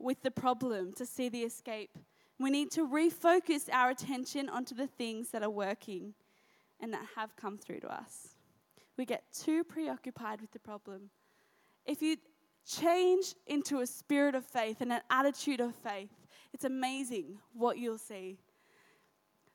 with 0.00 0.22
the 0.22 0.30
problem 0.30 0.92
to 0.94 1.06
see 1.06 1.28
the 1.28 1.42
escape. 1.42 1.90
We 2.38 2.50
need 2.50 2.70
to 2.72 2.88
refocus 2.88 3.68
our 3.72 3.90
attention 3.90 4.48
onto 4.48 4.74
the 4.74 4.86
things 4.86 5.30
that 5.30 5.42
are 5.42 5.50
working 5.50 6.14
and 6.80 6.92
that 6.92 7.04
have 7.16 7.36
come 7.36 7.58
through 7.58 7.80
to 7.80 7.92
us 7.92 8.28
we 9.00 9.06
get 9.06 9.24
too 9.32 9.64
preoccupied 9.64 10.42
with 10.42 10.52
the 10.52 10.58
problem. 10.58 11.08
If 11.86 12.02
you 12.02 12.18
change 12.66 13.34
into 13.46 13.80
a 13.80 13.86
spirit 13.86 14.34
of 14.34 14.44
faith 14.44 14.82
and 14.82 14.92
an 14.92 15.00
attitude 15.08 15.60
of 15.60 15.74
faith, 15.74 16.10
it's 16.52 16.64
amazing 16.64 17.38
what 17.54 17.78
you'll 17.78 17.96
see. 17.96 18.36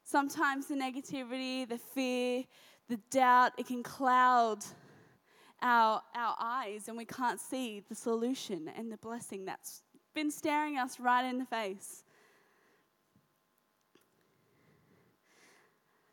Sometimes 0.03 0.65
the 0.65 0.73
negativity, 0.73 1.69
the 1.69 1.77
fear, 1.77 2.43
the 2.89 2.97
doubt, 3.11 3.51
it 3.59 3.67
can 3.67 3.83
cloud 3.83 4.65
our, 5.61 6.01
our 6.15 6.35
eyes 6.39 6.87
and 6.87 6.97
we 6.97 7.05
can't 7.05 7.39
see 7.39 7.83
the 7.87 7.93
solution 7.93 8.71
and 8.75 8.91
the 8.91 8.97
blessing 8.97 9.45
that's 9.45 9.83
been 10.15 10.31
staring 10.31 10.77
us 10.77 10.99
right 10.99 11.25
in 11.25 11.37
the 11.37 11.45
face. 11.45 12.03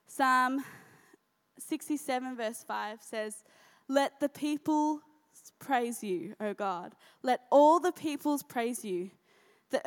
Psalm 0.06 0.62
67, 1.58 2.36
verse 2.36 2.62
5 2.66 2.98
says, 3.02 3.44
Let 3.88 4.20
the 4.20 4.28
people 4.28 5.00
praise 5.58 6.04
you, 6.04 6.34
O 6.40 6.52
God. 6.52 6.94
Let 7.22 7.40
all 7.50 7.80
the 7.80 7.92
peoples 7.92 8.42
praise 8.42 8.84
you. 8.84 9.10
The 9.70 9.80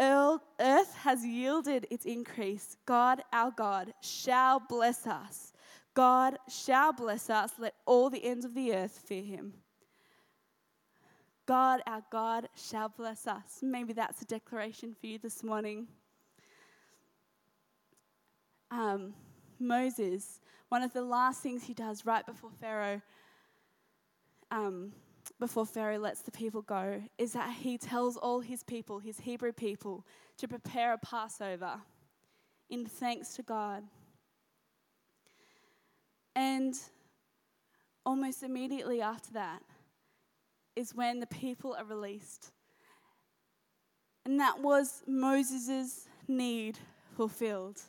earth 0.60 0.96
has 0.96 1.24
yielded 1.24 1.86
its 1.92 2.06
increase. 2.06 2.76
God, 2.88 3.22
our 3.32 3.52
God, 3.52 3.94
shall 4.02 4.60
bless 4.60 5.06
us. 5.06 5.54
God 5.94 6.40
shall 6.50 6.92
bless 6.92 7.30
us. 7.30 7.52
Let 7.60 7.76
all 7.86 8.10
the 8.10 8.26
ends 8.26 8.46
of 8.46 8.56
the 8.56 8.74
earth 8.74 9.04
fear 9.06 9.22
him. 9.22 9.54
God, 11.46 11.82
our 11.86 12.04
God, 12.12 12.50
shall 12.56 12.90
bless 12.90 13.28
us. 13.28 13.60
Maybe 13.62 13.94
that's 13.94 14.22
a 14.22 14.26
declaration 14.26 14.96
for 15.00 15.06
you 15.06 15.20
this 15.20 15.44
morning. 15.44 15.88
Um, 18.72 19.14
Moses, 19.60 20.42
one 20.70 20.82
of 20.82 20.92
the 20.94 21.04
last 21.04 21.42
things 21.42 21.64
he 21.64 21.74
does 21.74 22.06
right 22.06 22.26
before 22.26 22.50
Pharaoh, 22.60 23.02
um, 24.50 24.92
before 25.40 25.66
Pharaoh 25.66 26.00
lets 26.00 26.22
the 26.22 26.32
people 26.32 26.62
go, 26.62 27.02
is 27.18 27.34
that 27.34 27.54
he 27.54 27.78
tells 27.78 28.18
all 28.18 28.40
his 28.40 28.64
people, 28.64 29.00
his 29.00 29.20
Hebrew 29.20 29.54
people, 29.54 30.06
to 30.38 30.48
prepare 30.48 30.94
a 30.94 30.98
Passover 30.98 31.80
in 32.70 32.86
thanks 32.86 33.36
to 33.36 33.44
God. 33.44 33.84
And 36.36 36.74
almost 38.06 38.44
immediately 38.44 39.02
after 39.02 39.32
that 39.34 39.62
is 40.76 40.94
when 40.94 41.20
the 41.20 41.28
people 41.28 41.76
are 41.78 41.86
released. 41.86 42.52
And 44.26 44.40
that 44.40 44.60
was 44.60 45.04
Moses' 45.08 46.08
need 46.28 46.80
fulfilled. 47.16 47.82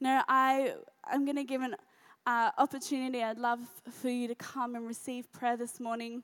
Now, 0.00 0.24
I, 0.28 0.74
I'm 1.04 1.24
going 1.24 1.36
to 1.36 1.44
give 1.44 1.62
an 1.62 1.76
uh, 2.26 2.50
opportunity. 2.58 3.22
I'd 3.22 3.38
love 3.38 3.60
for 3.90 4.08
you 4.08 4.28
to 4.28 4.34
come 4.34 4.74
and 4.74 4.86
receive 4.86 5.30
prayer 5.32 5.56
this 5.56 5.78
morning. 5.78 6.22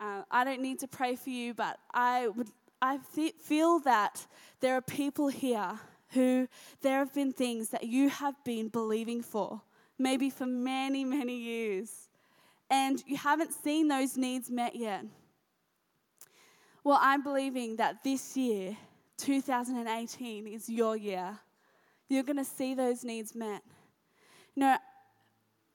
Uh, 0.00 0.22
I 0.30 0.44
don't 0.44 0.62
need 0.62 0.78
to 0.80 0.88
pray 0.88 1.16
for 1.16 1.30
you, 1.30 1.54
but 1.54 1.78
I 1.92 2.28
would. 2.28 2.48
I 2.80 2.98
feel 3.40 3.80
that 3.80 4.24
there 4.60 4.76
are 4.76 4.80
people 4.80 5.26
here 5.26 5.80
who 6.10 6.46
there 6.80 6.98
have 6.98 7.12
been 7.12 7.32
things 7.32 7.70
that 7.70 7.82
you 7.82 8.08
have 8.08 8.36
been 8.44 8.68
believing 8.68 9.20
for, 9.20 9.62
maybe 9.98 10.30
for 10.30 10.46
many, 10.46 11.04
many 11.04 11.36
years, 11.36 12.07
and 12.70 13.02
you 13.06 13.16
haven't 13.16 13.52
seen 13.52 13.88
those 13.88 14.16
needs 14.16 14.50
met 14.50 14.76
yet. 14.76 15.04
Well, 16.84 16.98
I'm 17.00 17.22
believing 17.22 17.76
that 17.76 18.02
this 18.04 18.36
year, 18.36 18.76
2018, 19.18 20.46
is 20.46 20.68
your 20.68 20.96
year 20.96 21.38
you're 22.08 22.22
going 22.22 22.36
to 22.36 22.44
see 22.44 22.74
those 22.74 23.04
needs 23.04 23.34
met. 23.34 23.62
You 24.54 24.60
know, 24.60 24.76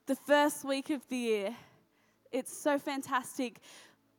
the 0.08 0.16
first 0.16 0.66
week 0.66 0.90
of 0.90 1.08
the 1.08 1.18
year, 1.18 1.56
it's 2.32 2.56
so 2.56 2.80
fantastic. 2.80 3.60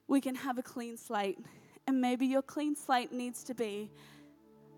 We 0.06 0.20
can 0.20 0.34
have 0.34 0.58
a 0.58 0.62
clean 0.62 0.96
slate. 0.96 1.38
And 1.86 2.00
maybe 2.00 2.26
your 2.26 2.42
clean 2.42 2.76
slate 2.76 3.12
needs 3.12 3.44
to 3.44 3.54
be 3.54 3.90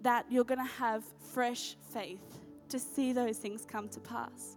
that 0.03 0.27
you're 0.31 0.45
going 0.45 0.65
to 0.65 0.73
have 0.75 1.05
fresh 1.33 1.77
faith 1.93 2.25
to 2.69 2.79
see 2.79 3.13
those 3.13 3.39
things 3.39 3.65
come 3.65 3.89
to 3.91 4.01
pass. 4.01 4.56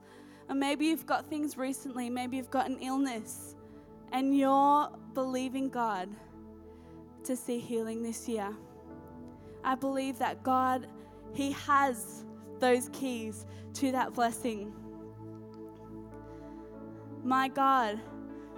And 0.49 0.59
maybe 0.59 0.85
you've 0.85 1.05
got 1.05 1.27
things 1.27 1.57
recently, 1.57 2.09
maybe 2.09 2.37
you've 2.37 2.49
got 2.49 2.67
an 2.67 2.79
illness, 2.79 3.55
and 4.11 4.35
you're 4.35 4.89
believing 5.13 5.69
God 5.69 6.09
to 7.23 7.35
see 7.35 7.59
healing 7.59 8.01
this 8.01 8.27
year. 8.27 8.51
I 9.63 9.75
believe 9.75 10.17
that 10.17 10.41
God, 10.41 10.87
He 11.33 11.51
has 11.51 12.25
those 12.59 12.89
keys 12.89 13.45
to 13.75 13.91
that 13.91 14.13
blessing. 14.13 14.73
My 17.23 17.47
God 17.47 17.99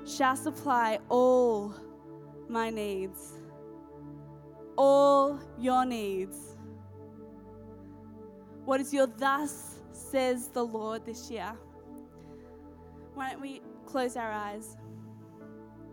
shall 0.06 0.38
supply 0.38 1.00
all 1.10 1.76
my 2.48 2.70
needs, 2.70 3.34
all 4.78 5.40
your 5.60 5.86
needs. 5.86 6.56
What 8.64 8.80
is 8.80 8.94
your 8.94 9.08
thus 9.08 9.80
says 9.92 10.48
the 10.48 10.64
Lord 10.64 11.06
this 11.06 11.30
year? 11.30 11.54
Why 13.22 13.30
don't 13.30 13.42
we 13.42 13.62
close 13.86 14.18
our 14.18 14.32
eyes? 14.32 14.78